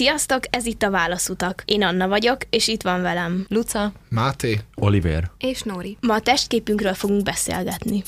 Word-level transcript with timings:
Sziasztok, 0.00 0.42
ez 0.50 0.66
itt 0.66 0.82
a 0.82 0.90
Válaszutak. 0.90 1.62
Én 1.64 1.82
Anna 1.82 2.08
vagyok, 2.08 2.38
és 2.50 2.68
itt 2.68 2.82
van 2.82 3.02
velem. 3.02 3.44
Luca, 3.48 3.92
Máté, 4.08 4.60
Oliver. 4.74 5.30
és 5.38 5.62
Nóri. 5.62 5.96
Ma 6.00 6.14
a 6.14 6.20
testképünkről 6.20 6.94
fogunk 6.94 7.22
beszélgetni. 7.22 8.02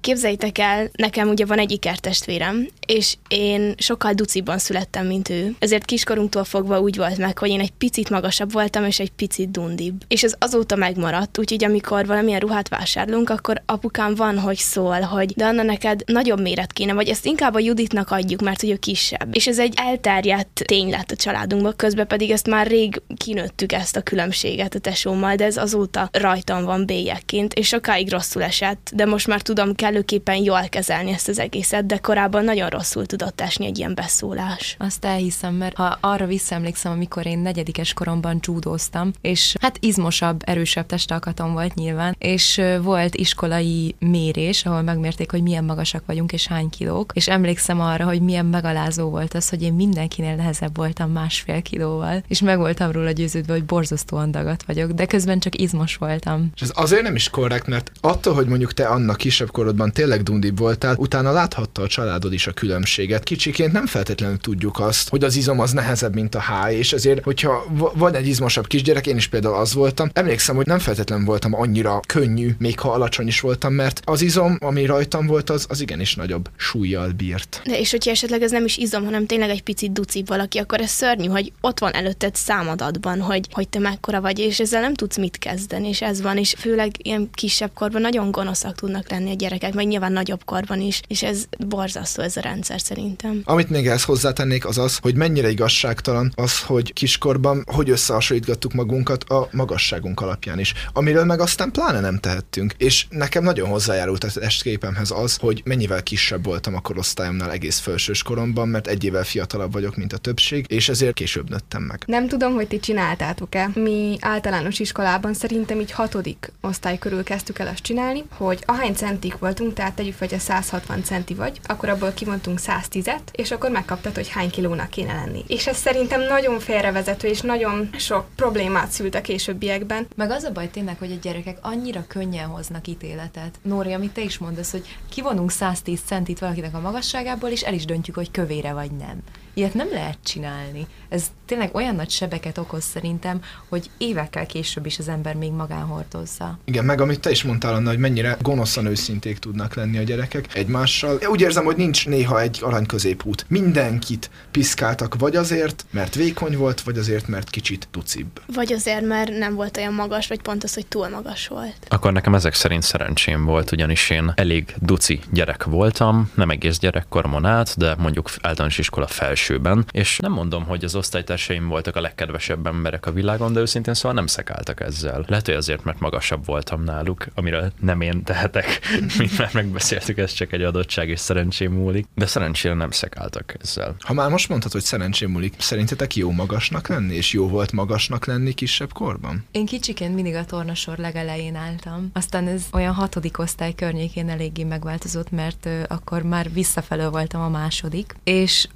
Képzeljétek 0.00 0.58
el, 0.58 0.90
nekem 0.92 1.28
ugye 1.28 1.44
van 1.44 1.58
egy 1.58 1.70
ikertestvérem, 1.70 2.68
és 2.86 3.16
én 3.28 3.74
sokkal 3.76 4.12
duciban 4.12 4.58
születtem, 4.58 5.06
mint 5.06 5.28
ő. 5.28 5.54
Ezért 5.58 5.84
kiskorunktól 5.84 6.44
fogva 6.44 6.80
úgy 6.80 6.96
volt 6.96 7.18
meg, 7.18 7.38
hogy 7.38 7.50
én 7.50 7.60
egy 7.60 7.70
picit 7.70 8.10
magasabb 8.10 8.52
voltam, 8.52 8.84
és 8.84 8.98
egy 9.00 9.10
picit 9.10 9.50
dundibb. 9.50 10.02
És 10.08 10.22
ez 10.22 10.34
azóta 10.38 10.76
megmaradt, 10.76 11.38
úgyhogy 11.38 11.64
amikor 11.64 12.06
valamilyen 12.06 12.40
ruhát 12.40 12.68
vásárlunk, 12.68 13.30
akkor 13.30 13.62
apukám 13.66 14.14
van, 14.14 14.38
hogy 14.38 14.56
szól, 14.56 15.00
hogy 15.00 15.32
de 15.32 15.44
Anna, 15.44 15.62
neked 15.62 16.02
nagyobb 16.06 16.40
méret 16.40 16.72
kéne, 16.72 16.92
vagy 16.92 17.08
ezt 17.08 17.26
inkább 17.26 17.54
a 17.54 17.58
Juditnak 17.58 18.10
adjuk, 18.10 18.40
mert 18.40 18.60
hogy 18.60 18.70
ő 18.70 18.76
kisebb. 18.76 19.28
És 19.32 19.46
ez 19.46 19.58
egy 19.58 19.74
elterjedt 19.76 20.62
tény 20.64 20.90
lett 20.90 21.10
a 21.10 21.16
családunkban, 21.16 21.76
közben 21.76 22.06
pedig 22.06 22.30
ezt 22.30 22.46
már 22.46 22.66
rég 22.66 23.02
kinőttük 23.16 23.72
ezt 23.72 23.96
a 23.96 24.02
különbséget 24.02 24.74
a 24.74 24.78
tesómmal, 24.78 25.34
de 25.34 25.44
ez 25.44 25.56
azóta 25.56 26.08
rajtam 26.12 26.64
van 26.64 26.86
bélyekként, 26.86 27.54
és 27.54 27.66
sokáig 27.66 28.10
rosszul 28.10 28.42
esett, 28.42 28.90
de 28.94 29.06
most 29.06 29.26
már 29.26 29.42
tudom 29.42 29.74
kellőképpen 29.98 30.42
jól 30.42 30.68
kezelni 30.68 31.12
ezt 31.12 31.28
az 31.28 31.38
egészet, 31.38 31.86
de 31.86 31.96
korábban 31.96 32.44
nagyon 32.44 32.68
rosszul 32.68 33.06
tudott 33.06 33.40
esni 33.40 33.66
egy 33.66 33.78
ilyen 33.78 33.94
beszólás. 33.94 34.76
Azt 34.78 35.04
elhiszem, 35.04 35.54
mert 35.54 35.76
ha 35.76 35.98
arra 36.00 36.26
visszaemlékszem, 36.26 36.92
amikor 36.92 37.26
én 37.26 37.38
negyedikes 37.38 37.92
koromban 37.92 38.40
judóztam, 38.42 39.12
és 39.20 39.54
hát 39.60 39.76
izmosabb, 39.80 40.42
erősebb 40.44 40.86
testalkatom 40.86 41.52
volt 41.52 41.74
nyilván, 41.74 42.16
és 42.18 42.60
volt 42.82 43.14
iskolai 43.14 43.94
mérés, 43.98 44.64
ahol 44.64 44.82
megmérték, 44.82 45.30
hogy 45.30 45.42
milyen 45.42 45.64
magasak 45.64 46.02
vagyunk 46.06 46.32
és 46.32 46.46
hány 46.46 46.68
kilók, 46.68 47.12
és 47.14 47.28
emlékszem 47.28 47.80
arra, 47.80 48.04
hogy 48.04 48.20
milyen 48.20 48.46
megalázó 48.46 49.08
volt 49.10 49.34
az, 49.34 49.48
hogy 49.48 49.62
én 49.62 49.72
mindenkinél 49.72 50.34
nehezebb 50.34 50.76
voltam 50.76 51.10
másfél 51.10 51.62
kilóval, 51.62 52.22
és 52.28 52.40
meg 52.40 52.58
voltam 52.58 52.90
róla 52.90 53.10
győződve, 53.10 53.52
hogy 53.52 53.64
borzasztóan 53.64 54.30
dagat 54.30 54.62
vagyok, 54.66 54.90
de 54.90 55.06
közben 55.06 55.38
csak 55.38 55.60
izmos 55.60 55.96
voltam. 55.96 56.50
és 56.54 56.62
ez 56.62 56.70
azért 56.74 57.02
nem 57.02 57.14
is 57.14 57.30
korrekt, 57.30 57.66
mert 57.66 57.92
attól, 58.00 58.34
hogy 58.34 58.46
mondjuk 58.46 58.74
te 58.74 58.86
annak 58.86 59.16
kisebb 59.16 59.50
korodban 59.78 59.92
tényleg 59.92 60.22
dundibb 60.22 60.58
voltál, 60.58 60.94
utána 60.98 61.32
láthatta 61.32 61.82
a 61.82 61.86
családod 61.86 62.32
is 62.32 62.46
a 62.46 62.52
különbséget. 62.52 63.24
Kicsiként 63.24 63.72
nem 63.72 63.86
feltétlenül 63.86 64.38
tudjuk 64.38 64.80
azt, 64.80 65.08
hogy 65.08 65.24
az 65.24 65.36
izom 65.36 65.60
az 65.60 65.72
nehezebb, 65.72 66.14
mint 66.14 66.34
a 66.34 66.38
háj, 66.38 66.74
és 66.76 66.92
ezért, 66.92 67.24
hogyha 67.24 67.64
van 67.94 68.14
egy 68.14 68.26
izmosabb 68.26 68.66
kisgyerek, 68.66 69.06
én 69.06 69.16
is 69.16 69.26
például 69.26 69.54
az 69.54 69.74
voltam, 69.74 70.10
emlékszem, 70.12 70.56
hogy 70.56 70.66
nem 70.66 70.78
feltétlenül 70.78 71.24
voltam 71.24 71.54
annyira 71.54 72.00
könnyű, 72.06 72.54
még 72.58 72.78
ha 72.78 72.92
alacsony 72.92 73.26
is 73.26 73.40
voltam, 73.40 73.72
mert 73.72 74.00
az 74.04 74.22
izom, 74.22 74.58
ami 74.60 74.84
rajtam 74.84 75.26
volt, 75.26 75.50
az, 75.50 75.66
az 75.68 75.80
igenis 75.80 76.14
nagyobb 76.14 76.48
súlyjal 76.56 77.10
bírt. 77.10 77.60
De 77.64 77.78
és 77.78 77.90
hogyha 77.90 78.10
esetleg 78.10 78.42
ez 78.42 78.50
nem 78.50 78.64
is 78.64 78.76
izom, 78.76 79.04
hanem 79.04 79.26
tényleg 79.26 79.50
egy 79.50 79.62
picit 79.62 79.92
ducibb 79.92 80.28
valaki, 80.28 80.58
akkor 80.58 80.80
ez 80.80 80.90
szörnyű, 80.90 81.26
hogy 81.26 81.52
ott 81.60 81.78
van 81.78 81.94
előtted 81.94 82.34
számadatban, 82.34 83.20
hogy, 83.20 83.46
hogy 83.50 83.68
te 83.68 83.78
mekkora 83.78 84.20
vagy, 84.20 84.38
és 84.38 84.60
ezzel 84.60 84.80
nem 84.80 84.94
tudsz 84.94 85.16
mit 85.16 85.38
kezdeni, 85.38 85.88
és 85.88 86.02
ez 86.02 86.22
van, 86.22 86.36
és 86.36 86.54
főleg 86.58 86.90
ilyen 87.06 87.28
kisebb 87.32 87.70
korban 87.74 88.00
nagyon 88.00 88.30
gonoszak 88.30 88.74
tudnak 88.74 89.10
lenni 89.10 89.30
a 89.30 89.34
gyerekek, 89.34 89.67
meg 89.74 89.86
nyilván 89.86 90.12
nagyobb 90.12 90.44
korban 90.44 90.80
is, 90.80 91.00
és 91.06 91.22
ez 91.22 91.44
borzasztó 91.58 92.22
ez 92.22 92.36
a 92.36 92.40
rendszer 92.40 92.80
szerintem. 92.80 93.40
Amit 93.44 93.70
még 93.70 93.86
ehhez 93.86 94.04
hozzátennék, 94.04 94.66
az 94.66 94.78
az, 94.78 94.96
hogy 94.96 95.14
mennyire 95.14 95.50
igazságtalan 95.50 96.32
az, 96.36 96.62
hogy 96.62 96.92
kiskorban 96.92 97.64
hogy 97.66 97.90
összehasonlítgattuk 97.90 98.72
magunkat 98.72 99.24
a 99.24 99.48
magasságunk 99.52 100.20
alapján 100.20 100.58
is, 100.58 100.74
amiről 100.92 101.24
meg 101.24 101.40
aztán 101.40 101.70
pláne 101.70 102.00
nem 102.00 102.18
tehettünk. 102.18 102.74
És 102.78 103.06
nekem 103.10 103.42
nagyon 103.42 103.68
hozzájárult 103.68 104.24
az 104.24 104.36
testképemhez 104.68 105.10
az, 105.10 105.36
hogy 105.36 105.62
mennyivel 105.64 106.02
kisebb 106.02 106.44
voltam 106.44 106.74
a 106.74 106.80
korosztályomnál 106.80 107.50
egész 107.50 107.78
felsős 107.78 108.22
koromban, 108.22 108.68
mert 108.68 108.86
egy 108.86 109.04
évvel 109.04 109.24
fiatalabb 109.24 109.72
vagyok, 109.72 109.96
mint 109.96 110.12
a 110.12 110.16
többség, 110.16 110.64
és 110.68 110.88
ezért 110.88 111.14
később 111.14 111.50
nőttem 111.50 111.82
meg. 111.82 112.02
Nem 112.06 112.28
tudom, 112.28 112.54
hogy 112.54 112.68
ti 112.68 112.80
csináltátok-e. 112.80 113.70
Mi 113.74 114.16
általános 114.20 114.78
iskolában 114.78 115.34
szerintem 115.34 115.80
így 115.80 115.90
hatodik 115.90 116.52
osztály 116.60 116.98
körül 116.98 117.22
kezdtük 117.22 117.58
el 117.58 117.66
azt 117.66 117.82
csinálni, 117.82 118.24
hogy 118.36 118.62
ahány 118.66 118.94
centik 118.94 119.38
voltunk, 119.58 119.78
tehát 119.78 119.94
tegyük 119.94 120.14
fel, 120.14 120.28
hogy 120.28 120.36
a 120.36 120.40
160 120.40 121.02
centi 121.02 121.34
vagy, 121.34 121.60
akkor 121.66 121.88
abból 121.88 122.12
kivontunk 122.12 122.58
110-et, 122.62 123.20
és 123.32 123.50
akkor 123.50 123.70
megkaptad, 123.70 124.14
hogy 124.14 124.28
hány 124.28 124.50
kilónak 124.50 124.90
kéne 124.90 125.14
lenni. 125.14 125.44
És 125.46 125.66
ez 125.66 125.76
szerintem 125.76 126.20
nagyon 126.20 126.58
félrevezető, 126.58 127.28
és 127.28 127.40
nagyon 127.40 127.90
sok 127.96 128.26
problémát 128.36 128.90
szült 128.90 129.14
a 129.14 129.20
későbbiekben. 129.20 130.06
Meg 130.16 130.30
az 130.30 130.44
a 130.44 130.52
baj 130.52 130.70
tényleg, 130.70 130.98
hogy 130.98 131.12
a 131.12 131.18
gyerekek 131.22 131.58
annyira 131.60 132.04
könnyen 132.06 132.48
hoznak 132.48 132.86
ítéletet. 132.86 133.58
Nóri, 133.62 133.92
amit 133.92 134.12
te 134.12 134.20
is 134.20 134.38
mondasz, 134.38 134.70
hogy 134.70 134.96
kivonunk 135.08 135.50
110 135.50 136.00
centit 136.06 136.38
valakinek 136.38 136.74
a 136.74 136.80
magasságából, 136.80 137.50
és 137.50 137.62
el 137.62 137.74
is 137.74 137.84
döntjük, 137.84 138.16
hogy 138.16 138.30
kövére 138.30 138.72
vagy 138.72 138.90
nem. 138.90 139.22
Ilyet 139.58 139.74
nem 139.74 139.88
lehet 139.92 140.18
csinálni. 140.24 140.86
Ez 141.08 141.24
tényleg 141.46 141.74
olyan 141.74 141.94
nagy 141.94 142.10
sebeket 142.10 142.58
okoz 142.58 142.84
szerintem, 142.84 143.40
hogy 143.68 143.90
évekkel 143.98 144.46
később 144.46 144.86
is 144.86 144.98
az 144.98 145.08
ember 145.08 145.34
még 145.34 145.52
magán 145.52 145.84
hordozza. 145.84 146.58
Igen, 146.64 146.84
meg 146.84 147.00
amit 147.00 147.20
te 147.20 147.30
is 147.30 147.42
mondtál, 147.42 147.74
Anna, 147.74 147.88
hogy 147.88 147.98
mennyire 147.98 148.36
gonoszan 148.42 148.86
őszinték 148.86 149.38
tudnak 149.38 149.74
lenni 149.74 149.98
a 149.98 150.02
gyerekek 150.02 150.54
egymással. 150.54 151.18
Úgy 151.26 151.40
érzem, 151.40 151.64
hogy 151.64 151.76
nincs 151.76 152.06
néha 152.06 152.40
egy 152.40 152.58
arany 152.62 152.86
középút. 152.86 153.44
Mindenkit 153.48 154.30
piszkáltak 154.50 155.14
vagy 155.18 155.36
azért, 155.36 155.84
mert 155.90 156.14
vékony 156.14 156.56
volt, 156.56 156.80
vagy 156.80 156.98
azért, 156.98 157.28
mert 157.28 157.50
kicsit 157.50 157.88
tucibb. 157.90 158.40
Vagy 158.54 158.72
azért, 158.72 159.06
mert 159.06 159.38
nem 159.38 159.54
volt 159.54 159.76
olyan 159.76 159.94
magas, 159.94 160.26
vagy 160.26 160.40
pont 160.40 160.64
az, 160.64 160.74
hogy 160.74 160.86
túl 160.86 161.08
magas 161.08 161.48
volt. 161.48 161.86
Akkor 161.88 162.12
nekem 162.12 162.34
ezek 162.34 162.54
szerint 162.54 162.82
szerencsém 162.82 163.44
volt, 163.44 163.72
ugyanis 163.72 164.10
én 164.10 164.32
elég 164.34 164.74
duci 164.80 165.20
gyerek 165.32 165.64
voltam, 165.64 166.30
nem 166.34 166.50
egész 166.50 166.78
gyerekkoromon 166.78 167.44
át, 167.44 167.76
de 167.76 167.94
mondjuk 167.98 168.30
általános 168.40 168.78
iskola 168.78 169.06
felsőben, 169.48 169.86
és 169.90 170.18
nem 170.18 170.32
mondom, 170.32 170.64
hogy 170.64 170.84
az 170.84 170.94
osztálytársaim 170.94 171.68
voltak 171.68 171.96
a 171.96 172.00
legkedvesebb 172.00 172.66
emberek 172.66 173.06
a 173.06 173.12
világon, 173.12 173.52
de 173.52 173.60
őszintén 173.60 173.94
szóval 173.94 174.12
nem 174.12 174.26
szekáltak 174.26 174.80
ezzel. 174.80 175.24
Lehet, 175.26 175.46
hogy 175.46 175.54
azért, 175.54 175.84
mert 175.84 176.00
magasabb 176.00 176.46
voltam 176.46 176.84
náluk, 176.84 177.26
amiről 177.34 177.72
nem 177.80 178.00
én 178.00 178.22
tehetek, 178.22 178.80
mint 179.18 179.38
már 179.38 179.50
megbeszéltük, 179.52 180.18
ez 180.18 180.32
csak 180.32 180.52
egy 180.52 180.62
adottság 180.62 181.08
és 181.08 181.20
szerencsém 181.20 181.72
múlik, 181.72 182.06
de 182.14 182.26
szerencsére 182.26 182.74
nem 182.74 182.90
szekáltak 182.90 183.54
ezzel. 183.60 183.94
Ha 183.98 184.12
már 184.12 184.30
most 184.30 184.48
mondhatod, 184.48 184.80
hogy 184.80 184.88
szerencsém 184.88 185.30
múlik, 185.30 185.54
szerintetek 185.58 186.16
jó 186.16 186.30
magasnak 186.30 186.88
lenni, 186.88 187.14
és 187.14 187.32
jó 187.32 187.48
volt 187.48 187.72
magasnak 187.72 188.26
lenni 188.26 188.52
kisebb 188.52 188.92
korban? 188.92 189.44
Én 189.50 189.66
kicsiként 189.66 190.14
mindig 190.14 190.34
a 190.34 190.44
tornasor 190.44 190.98
legelején 190.98 191.54
álltam. 191.54 192.10
Aztán 192.12 192.46
ez 192.46 192.62
olyan 192.72 192.94
hatodik 192.94 193.38
osztály 193.38 193.74
környékén 193.74 194.28
eléggé 194.28 194.64
megváltozott, 194.64 195.30
mert 195.30 195.66
ö, 195.66 195.82
akkor 195.88 196.22
már 196.22 196.52
visszafelől 196.52 197.10
voltam 197.10 197.40
a 197.40 197.48
második, 197.48 198.14
és 198.24 198.68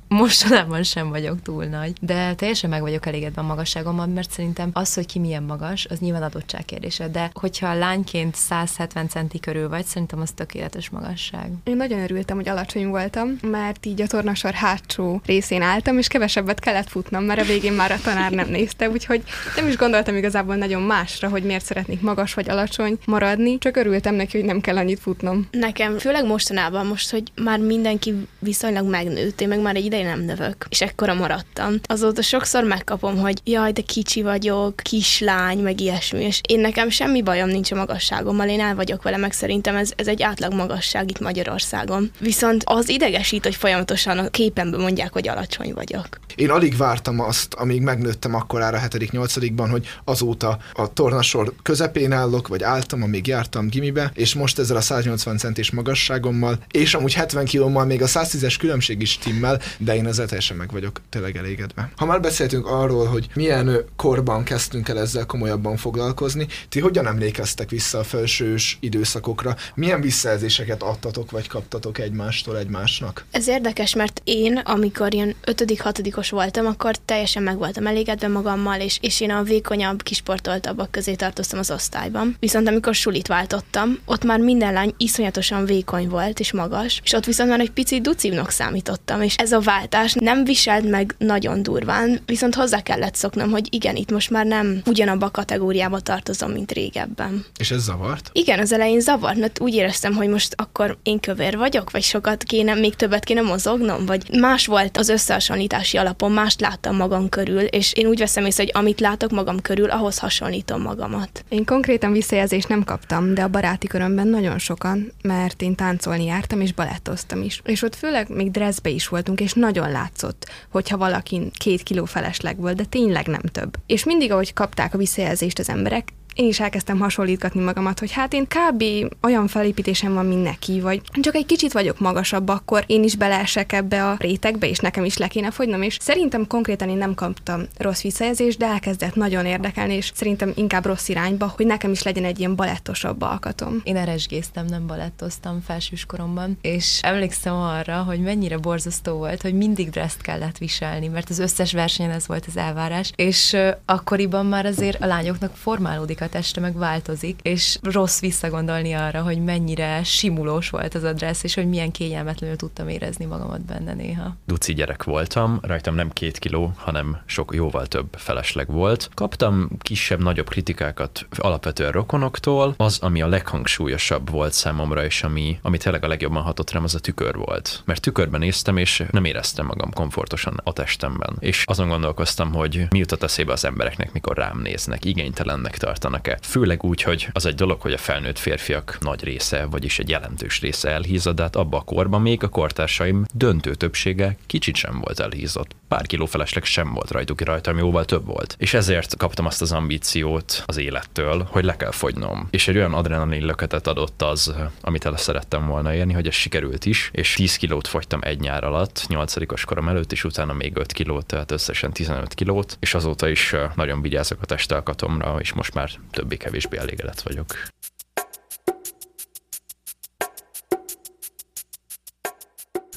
mostanában 0.62 0.82
sem 0.82 1.08
vagyok 1.08 1.42
túl 1.42 1.64
nagy. 1.64 1.92
De 2.00 2.34
teljesen 2.34 2.70
meg 2.70 2.80
vagyok 2.80 3.06
elégedve 3.06 3.40
a 3.40 3.44
magasságommal, 3.44 4.06
mert 4.06 4.30
szerintem 4.30 4.70
az, 4.72 4.94
hogy 4.94 5.06
ki 5.06 5.18
milyen 5.18 5.42
magas, 5.42 5.86
az 5.86 5.98
nyilván 5.98 6.22
adottság 6.22 6.64
kérdése. 6.64 7.08
De 7.08 7.30
hogyha 7.34 7.74
lányként 7.74 8.34
170 8.34 9.08
centi 9.08 9.40
körül 9.40 9.68
vagy, 9.68 9.84
szerintem 9.84 10.20
az 10.20 10.30
tökéletes 10.30 10.90
magasság. 10.90 11.50
Én 11.64 11.76
nagyon 11.76 12.02
örültem, 12.02 12.36
hogy 12.36 12.48
alacsony 12.48 12.86
voltam, 12.86 13.38
mert 13.42 13.86
így 13.86 14.00
a 14.00 14.06
tornasor 14.06 14.52
hátsó 14.52 15.20
részén 15.26 15.62
álltam, 15.62 15.98
és 15.98 16.08
kevesebbet 16.08 16.60
kellett 16.60 16.88
futnom, 16.88 17.24
mert 17.24 17.40
a 17.40 17.44
végén 17.44 17.72
már 17.72 17.90
a 17.90 18.00
tanár 18.02 18.30
nem 18.30 18.48
nézte, 18.48 18.88
úgyhogy 18.88 19.22
nem 19.56 19.68
is 19.68 19.76
gondoltam 19.76 20.16
igazából 20.16 20.56
nagyon 20.56 20.82
másra, 20.82 21.28
hogy 21.28 21.42
miért 21.42 21.64
szeretnék 21.64 22.00
magas 22.00 22.34
vagy 22.34 22.50
alacsony 22.50 22.98
maradni, 23.06 23.58
csak 23.58 23.76
örültem 23.76 24.14
neki, 24.14 24.36
hogy 24.36 24.46
nem 24.46 24.60
kell 24.60 24.76
annyit 24.76 25.00
futnom. 25.00 25.48
Nekem, 25.50 25.98
főleg 25.98 26.26
mostanában 26.26 26.86
most, 26.86 27.10
hogy 27.10 27.22
már 27.42 27.58
mindenki 27.58 28.14
viszonylag 28.38 28.88
megnőtt, 28.88 29.40
én 29.40 29.48
meg 29.48 29.60
már 29.60 29.76
egy 29.76 29.84
ideje 29.84 30.04
nem 30.04 30.26
növök, 30.42 30.66
és 30.68 30.80
ekkora 30.80 31.14
maradtam. 31.14 31.74
Azóta 31.82 32.22
sokszor 32.22 32.64
megkapom, 32.64 33.18
hogy 33.18 33.40
jaj, 33.44 33.72
de 33.72 33.80
kicsi 33.80 34.22
vagyok, 34.22 34.76
kislány, 34.76 35.58
meg 35.58 35.80
ilyesmi, 35.80 36.24
és 36.24 36.40
én 36.48 36.60
nekem 36.60 36.88
semmi 36.88 37.22
bajom 37.22 37.48
nincs 37.48 37.72
a 37.72 37.76
magasságommal, 37.76 38.48
én 38.48 38.60
el 38.60 38.74
vagyok 38.74 39.02
vele, 39.02 39.16
meg 39.16 39.32
szerintem 39.32 39.76
ez, 39.76 39.92
ez 39.96 40.06
egy 40.06 40.22
átlag 40.22 40.52
magasság 40.52 41.10
itt 41.10 41.20
Magyarországon. 41.20 42.10
Viszont 42.18 42.62
az 42.66 42.88
idegesít, 42.88 43.44
hogy 43.44 43.54
folyamatosan 43.54 44.18
a 44.18 44.28
képemben 44.28 44.80
mondják, 44.80 45.12
hogy 45.12 45.28
alacsony 45.28 45.72
vagyok. 45.74 46.08
Én 46.34 46.50
alig 46.50 46.76
vártam 46.76 47.20
azt, 47.20 47.54
amíg 47.54 47.80
megnőttem 47.80 48.34
akkorára 48.34 48.80
7.-8.-ban, 48.88 49.68
hogy 49.70 49.86
azóta 50.04 50.58
a 50.72 50.92
tornasor 50.92 51.52
közepén 51.62 52.12
állok, 52.12 52.48
vagy 52.48 52.62
álltam, 52.62 53.02
amíg 53.02 53.26
jártam 53.26 53.68
gimibe, 53.68 54.10
és 54.14 54.34
most 54.34 54.58
ezzel 54.58 54.76
a 54.76 54.80
180 54.80 55.38
centis 55.38 55.70
magasságommal, 55.70 56.58
és 56.70 56.94
amúgy 56.94 57.14
70 57.14 57.44
kilómmal 57.44 57.84
még 57.84 58.02
a 58.02 58.06
110-es 58.06 58.54
különbség 58.58 59.00
is 59.00 59.18
timmel, 59.18 59.60
de 59.78 59.96
én 59.96 60.06
ezzel 60.06 60.26
teljesen 60.32 60.56
meg 60.56 60.70
vagyok 60.70 61.00
tényleg 61.08 61.36
elégedve. 61.36 61.90
Ha 61.96 62.04
már 62.04 62.20
beszéltünk 62.20 62.66
arról, 62.66 63.06
hogy 63.06 63.28
milyen 63.34 63.84
korban 63.96 64.44
kezdtünk 64.44 64.88
el 64.88 64.98
ezzel 64.98 65.26
komolyabban 65.26 65.76
foglalkozni, 65.76 66.46
ti 66.68 66.80
hogyan 66.80 67.06
emlékeztek 67.06 67.70
vissza 67.70 67.98
a 67.98 68.04
felsős 68.04 68.78
időszakokra? 68.80 69.56
Milyen 69.74 70.00
visszajelzéseket 70.00 70.82
adtatok 70.82 71.30
vagy 71.30 71.48
kaptatok 71.48 71.98
egymástól 71.98 72.58
egymásnak? 72.58 73.24
Ez 73.30 73.48
érdekes, 73.48 73.94
mert 73.94 74.20
én, 74.24 74.56
amikor 74.56 75.14
ilyen 75.14 75.34
5.-6. 75.44 76.26
voltam, 76.30 76.66
akkor 76.66 76.96
teljesen 76.96 77.42
meg 77.42 77.58
voltam 77.58 77.86
elégedve 77.86 78.28
magammal, 78.28 78.80
és, 78.80 78.98
és 79.00 79.20
én 79.20 79.30
a 79.30 79.42
vékonyabb, 79.42 80.02
kisportoltabbak 80.02 80.90
közé 80.90 81.14
tartoztam 81.14 81.58
az 81.58 81.70
osztályban. 81.70 82.36
Viszont 82.38 82.68
amikor 82.68 82.94
sulit 82.94 83.26
váltottam, 83.26 83.98
ott 84.04 84.24
már 84.24 84.38
minden 84.38 84.72
lány 84.72 84.94
iszonyatosan 84.96 85.64
vékony 85.64 86.08
volt 86.08 86.40
és 86.40 86.52
magas, 86.52 87.00
és 87.04 87.12
ott 87.12 87.24
viszont 87.24 87.50
már 87.50 87.60
egy 87.60 87.70
picit 87.70 88.02
ducivnak 88.02 88.50
számítottam, 88.50 89.22
és 89.22 89.36
ez 89.36 89.52
a 89.52 89.60
váltás 89.60 90.14
nem 90.22 90.44
viselt 90.44 90.90
meg 90.90 91.14
nagyon 91.18 91.62
durván, 91.62 92.20
viszont 92.26 92.54
hozzá 92.54 92.80
kellett 92.80 93.14
szoknom, 93.14 93.50
hogy 93.50 93.66
igen, 93.70 93.96
itt 93.96 94.10
most 94.10 94.30
már 94.30 94.46
nem 94.46 94.82
ugyanabba 94.86 95.26
a 95.26 95.30
kategóriába 95.30 96.00
tartozom, 96.00 96.50
mint 96.50 96.72
régebben. 96.72 97.44
És 97.58 97.70
ez 97.70 97.82
zavart? 97.82 98.30
Igen, 98.32 98.58
az 98.58 98.72
elején 98.72 99.00
zavart, 99.00 99.38
mert 99.38 99.60
úgy 99.60 99.74
éreztem, 99.74 100.14
hogy 100.14 100.28
most 100.28 100.54
akkor 100.56 100.98
én 101.02 101.20
kövér 101.20 101.56
vagyok, 101.56 101.90
vagy 101.90 102.02
sokat 102.02 102.42
kéne, 102.42 102.74
még 102.74 102.94
többet 102.94 103.24
kéne 103.24 103.40
mozognom, 103.40 104.06
vagy 104.06 104.38
más 104.40 104.66
volt 104.66 104.96
az 104.96 105.08
összehasonlítási 105.08 105.96
alapon, 105.96 106.32
mást 106.32 106.60
láttam 106.60 106.96
magam 106.96 107.28
körül, 107.28 107.60
és 107.60 107.92
én 107.92 108.06
úgy 108.06 108.18
veszem 108.18 108.46
észre, 108.46 108.62
hogy 108.62 108.72
amit 108.74 109.00
látok 109.00 109.30
magam 109.30 109.60
körül, 109.60 109.90
ahhoz 109.90 110.18
hasonlítom 110.18 110.82
magamat. 110.82 111.44
Én 111.48 111.64
konkrétan 111.64 112.12
visszajelzést 112.12 112.68
nem 112.68 112.84
kaptam, 112.84 113.34
de 113.34 113.42
a 113.42 113.48
baráti 113.48 113.86
körömben 113.86 114.28
nagyon 114.28 114.58
sokan, 114.58 115.12
mert 115.22 115.62
én 115.62 115.74
táncolni 115.74 116.24
jártam 116.24 116.60
és 116.60 116.72
balettoztam 116.72 117.42
is. 117.42 117.60
És 117.64 117.82
ott 117.82 117.94
főleg 117.94 118.28
még 118.28 118.50
dressbe 118.50 118.90
is 118.90 119.08
voltunk, 119.08 119.40
és 119.40 119.52
nagyon 119.52 119.90
látszott, 120.12 120.50
hogyha 120.70 120.96
valakin 120.96 121.50
két 121.52 121.82
kiló 121.82 122.04
felesleg 122.04 122.60
volt, 122.60 122.76
de 122.76 122.84
tényleg 122.84 123.26
nem 123.26 123.40
több. 123.40 123.76
És 123.86 124.04
mindig, 124.04 124.32
ahogy 124.32 124.52
kapták 124.52 124.94
a 124.94 124.98
visszajelzést 124.98 125.58
az 125.58 125.68
emberek, 125.68 126.12
én 126.34 126.46
is 126.46 126.60
elkezdtem 126.60 126.98
hasonlítgatni 126.98 127.62
magamat, 127.62 127.98
hogy 127.98 128.12
hát 128.12 128.32
én 128.32 128.46
kb. 128.46 128.84
olyan 129.22 129.46
felépítésem 129.46 130.14
van, 130.14 130.26
mint 130.26 130.42
neki, 130.42 130.80
vagy 130.80 131.02
csak 131.20 131.34
egy 131.34 131.46
kicsit 131.46 131.72
vagyok 131.72 131.98
magasabb, 131.98 132.48
akkor 132.48 132.84
én 132.86 133.02
is 133.02 133.16
beleesek 133.16 133.72
ebbe 133.72 134.06
a 134.08 134.16
rétegbe, 134.18 134.68
és 134.68 134.78
nekem 134.78 135.04
is 135.04 135.16
le 135.16 135.28
kéne 135.28 135.50
fogynom, 135.50 135.82
és 135.82 135.96
szerintem 136.00 136.46
konkrétan 136.46 136.88
én 136.88 136.96
nem 136.96 137.14
kaptam 137.14 137.62
rossz 137.78 138.02
visszajelzést, 138.02 138.58
de 138.58 138.66
elkezdett 138.66 139.14
nagyon 139.14 139.46
érdekelni, 139.46 139.94
és 139.94 140.10
szerintem 140.14 140.52
inkább 140.54 140.86
rossz 140.86 141.08
irányba, 141.08 141.52
hogy 141.56 141.66
nekem 141.66 141.90
is 141.90 142.02
legyen 142.02 142.24
egy 142.24 142.38
ilyen 142.38 142.56
balettosabb 142.56 143.22
alkatom. 143.22 143.80
Én 143.84 143.96
eresgéztem, 143.96 144.66
nem 144.66 144.86
balettoztam 144.86 145.60
felsőskoromban, 145.66 146.58
és 146.60 146.98
emlékszem 147.02 147.54
arra, 147.54 148.02
hogy 148.02 148.20
mennyire 148.20 148.58
borzasztó 148.58 149.16
volt, 149.16 149.42
hogy 149.42 149.54
mindig 149.54 149.90
dresszt 149.90 150.20
kellett 150.20 150.58
viselni, 150.58 151.08
mert 151.08 151.30
az 151.30 151.38
összes 151.38 151.72
versenyen 151.72 152.12
ez 152.12 152.26
volt 152.26 152.44
az 152.46 152.56
elvárás, 152.56 153.12
és 153.16 153.56
akkoriban 153.84 154.46
már 154.46 154.66
azért 154.66 155.02
a 155.02 155.06
lányoknak 155.06 155.56
formálódik 155.56 156.20
a 156.22 156.28
teste, 156.28 156.60
meg 156.60 156.78
változik, 156.78 157.40
és 157.42 157.78
rossz 157.82 158.20
visszagondolni 158.20 158.92
arra, 158.92 159.22
hogy 159.22 159.44
mennyire 159.44 160.02
simulós 160.04 160.70
volt 160.70 160.94
az 160.94 161.02
a 161.02 161.12
dressz, 161.12 161.44
és 161.44 161.54
hogy 161.54 161.68
milyen 161.68 161.90
kényelmetlenül 161.90 162.56
tudtam 162.56 162.88
érezni 162.88 163.24
magamat 163.24 163.64
benne 163.64 163.94
néha. 163.94 164.36
Duci 164.46 164.74
gyerek 164.74 165.04
voltam, 165.04 165.58
rajtam 165.62 165.94
nem 165.94 166.10
két 166.10 166.38
kiló, 166.38 166.72
hanem 166.76 167.18
sok 167.26 167.54
jóval 167.54 167.86
több 167.86 168.08
felesleg 168.16 168.70
volt. 168.70 169.10
Kaptam 169.14 169.68
kisebb-nagyobb 169.78 170.48
kritikákat 170.48 171.26
alapvetően 171.36 171.92
rokonoktól. 171.92 172.74
Az, 172.76 172.98
ami 172.98 173.22
a 173.22 173.28
leghangsúlyosabb 173.28 174.30
volt 174.30 174.52
számomra, 174.52 175.04
és 175.04 175.22
ami, 175.22 175.58
ami 175.62 175.78
tényleg 175.78 176.04
a 176.04 176.08
legjobban 176.08 176.42
hatott 176.42 176.70
rám, 176.70 176.84
az 176.84 176.94
a 176.94 176.98
tükör 176.98 177.36
volt. 177.36 177.82
Mert 177.84 178.00
tükörben 178.00 178.40
néztem, 178.40 178.76
és 178.76 179.04
nem 179.10 179.24
éreztem 179.24 179.66
magam 179.66 179.92
komfortosan 179.92 180.60
a 180.64 180.72
testemben. 180.72 181.36
És 181.38 181.64
azon 181.66 181.88
gondolkoztam, 181.88 182.52
hogy 182.52 182.86
mi 182.90 182.98
jutott 182.98 183.22
eszébe 183.22 183.52
az 183.52 183.64
embereknek, 183.64 184.12
mikor 184.12 184.36
rám 184.36 184.60
néznek, 184.60 185.04
igénytelennek 185.04 185.76
tartanak 185.76 186.11
tartanak-e. 186.12 186.38
Főleg 186.42 186.84
úgy, 186.84 187.02
hogy 187.02 187.28
az 187.32 187.46
egy 187.46 187.54
dolog, 187.54 187.80
hogy 187.80 187.92
a 187.92 187.98
felnőtt 187.98 188.38
férfiak 188.38 188.98
nagy 189.00 189.24
része, 189.24 189.64
vagyis 189.64 189.98
egy 189.98 190.08
jelentős 190.08 190.60
része 190.60 190.90
elhízad, 190.90 191.36
de 191.36 191.42
hát 191.42 191.56
abba 191.56 191.76
a 191.76 191.80
korban 191.80 192.20
még 192.20 192.42
a 192.42 192.48
kortársaim 192.48 193.24
döntő 193.34 193.74
többsége 193.74 194.36
kicsit 194.46 194.76
sem 194.76 195.00
volt 195.00 195.20
elhízott. 195.20 195.74
Pár 195.88 196.06
kiló 196.06 196.26
felesleg 196.26 196.64
sem 196.64 196.92
volt 196.92 197.10
rajtuk 197.10 197.40
rajta, 197.40 197.70
ami 197.70 197.80
jóval 197.80 198.04
több 198.04 198.26
volt. 198.26 198.56
És 198.58 198.74
ezért 198.74 199.16
kaptam 199.16 199.46
azt 199.46 199.62
az 199.62 199.72
ambíciót 199.72 200.62
az 200.66 200.76
élettől, 200.76 201.46
hogy 201.50 201.64
le 201.64 201.76
kell 201.76 201.90
fogynom. 201.90 202.48
És 202.50 202.68
egy 202.68 202.76
olyan 202.76 202.94
adrenalin 202.94 203.44
löketet 203.44 203.86
adott 203.86 204.22
az, 204.22 204.54
amit 204.80 205.04
el 205.04 205.16
szerettem 205.16 205.66
volna 205.66 205.94
érni, 205.94 206.12
hogy 206.12 206.26
ez 206.26 206.34
sikerült 206.34 206.86
is, 206.86 207.10
és 207.12 207.34
10 207.34 207.56
kilót 207.56 207.86
fogytam 207.86 208.20
egy 208.22 208.40
nyár 208.40 208.64
alatt, 208.64 209.04
8 209.08 209.64
korom 209.64 209.88
előtt, 209.88 210.12
és 210.12 210.24
utána 210.24 210.52
még 210.52 210.76
5 210.76 210.92
kilót, 210.92 211.26
tehát 211.26 211.50
összesen 211.50 211.92
15 211.92 212.34
kilót, 212.34 212.76
és 212.80 212.94
azóta 212.94 213.28
is 213.28 213.54
nagyon 213.74 214.02
vigyázok 214.02 214.38
a 214.42 214.46
testalkatomra, 214.46 215.36
és 215.40 215.52
most 215.52 215.74
már 215.74 215.90
többé-kevésbé 216.10 216.76
elégedett 216.76 217.20
vagyok. 217.20 217.46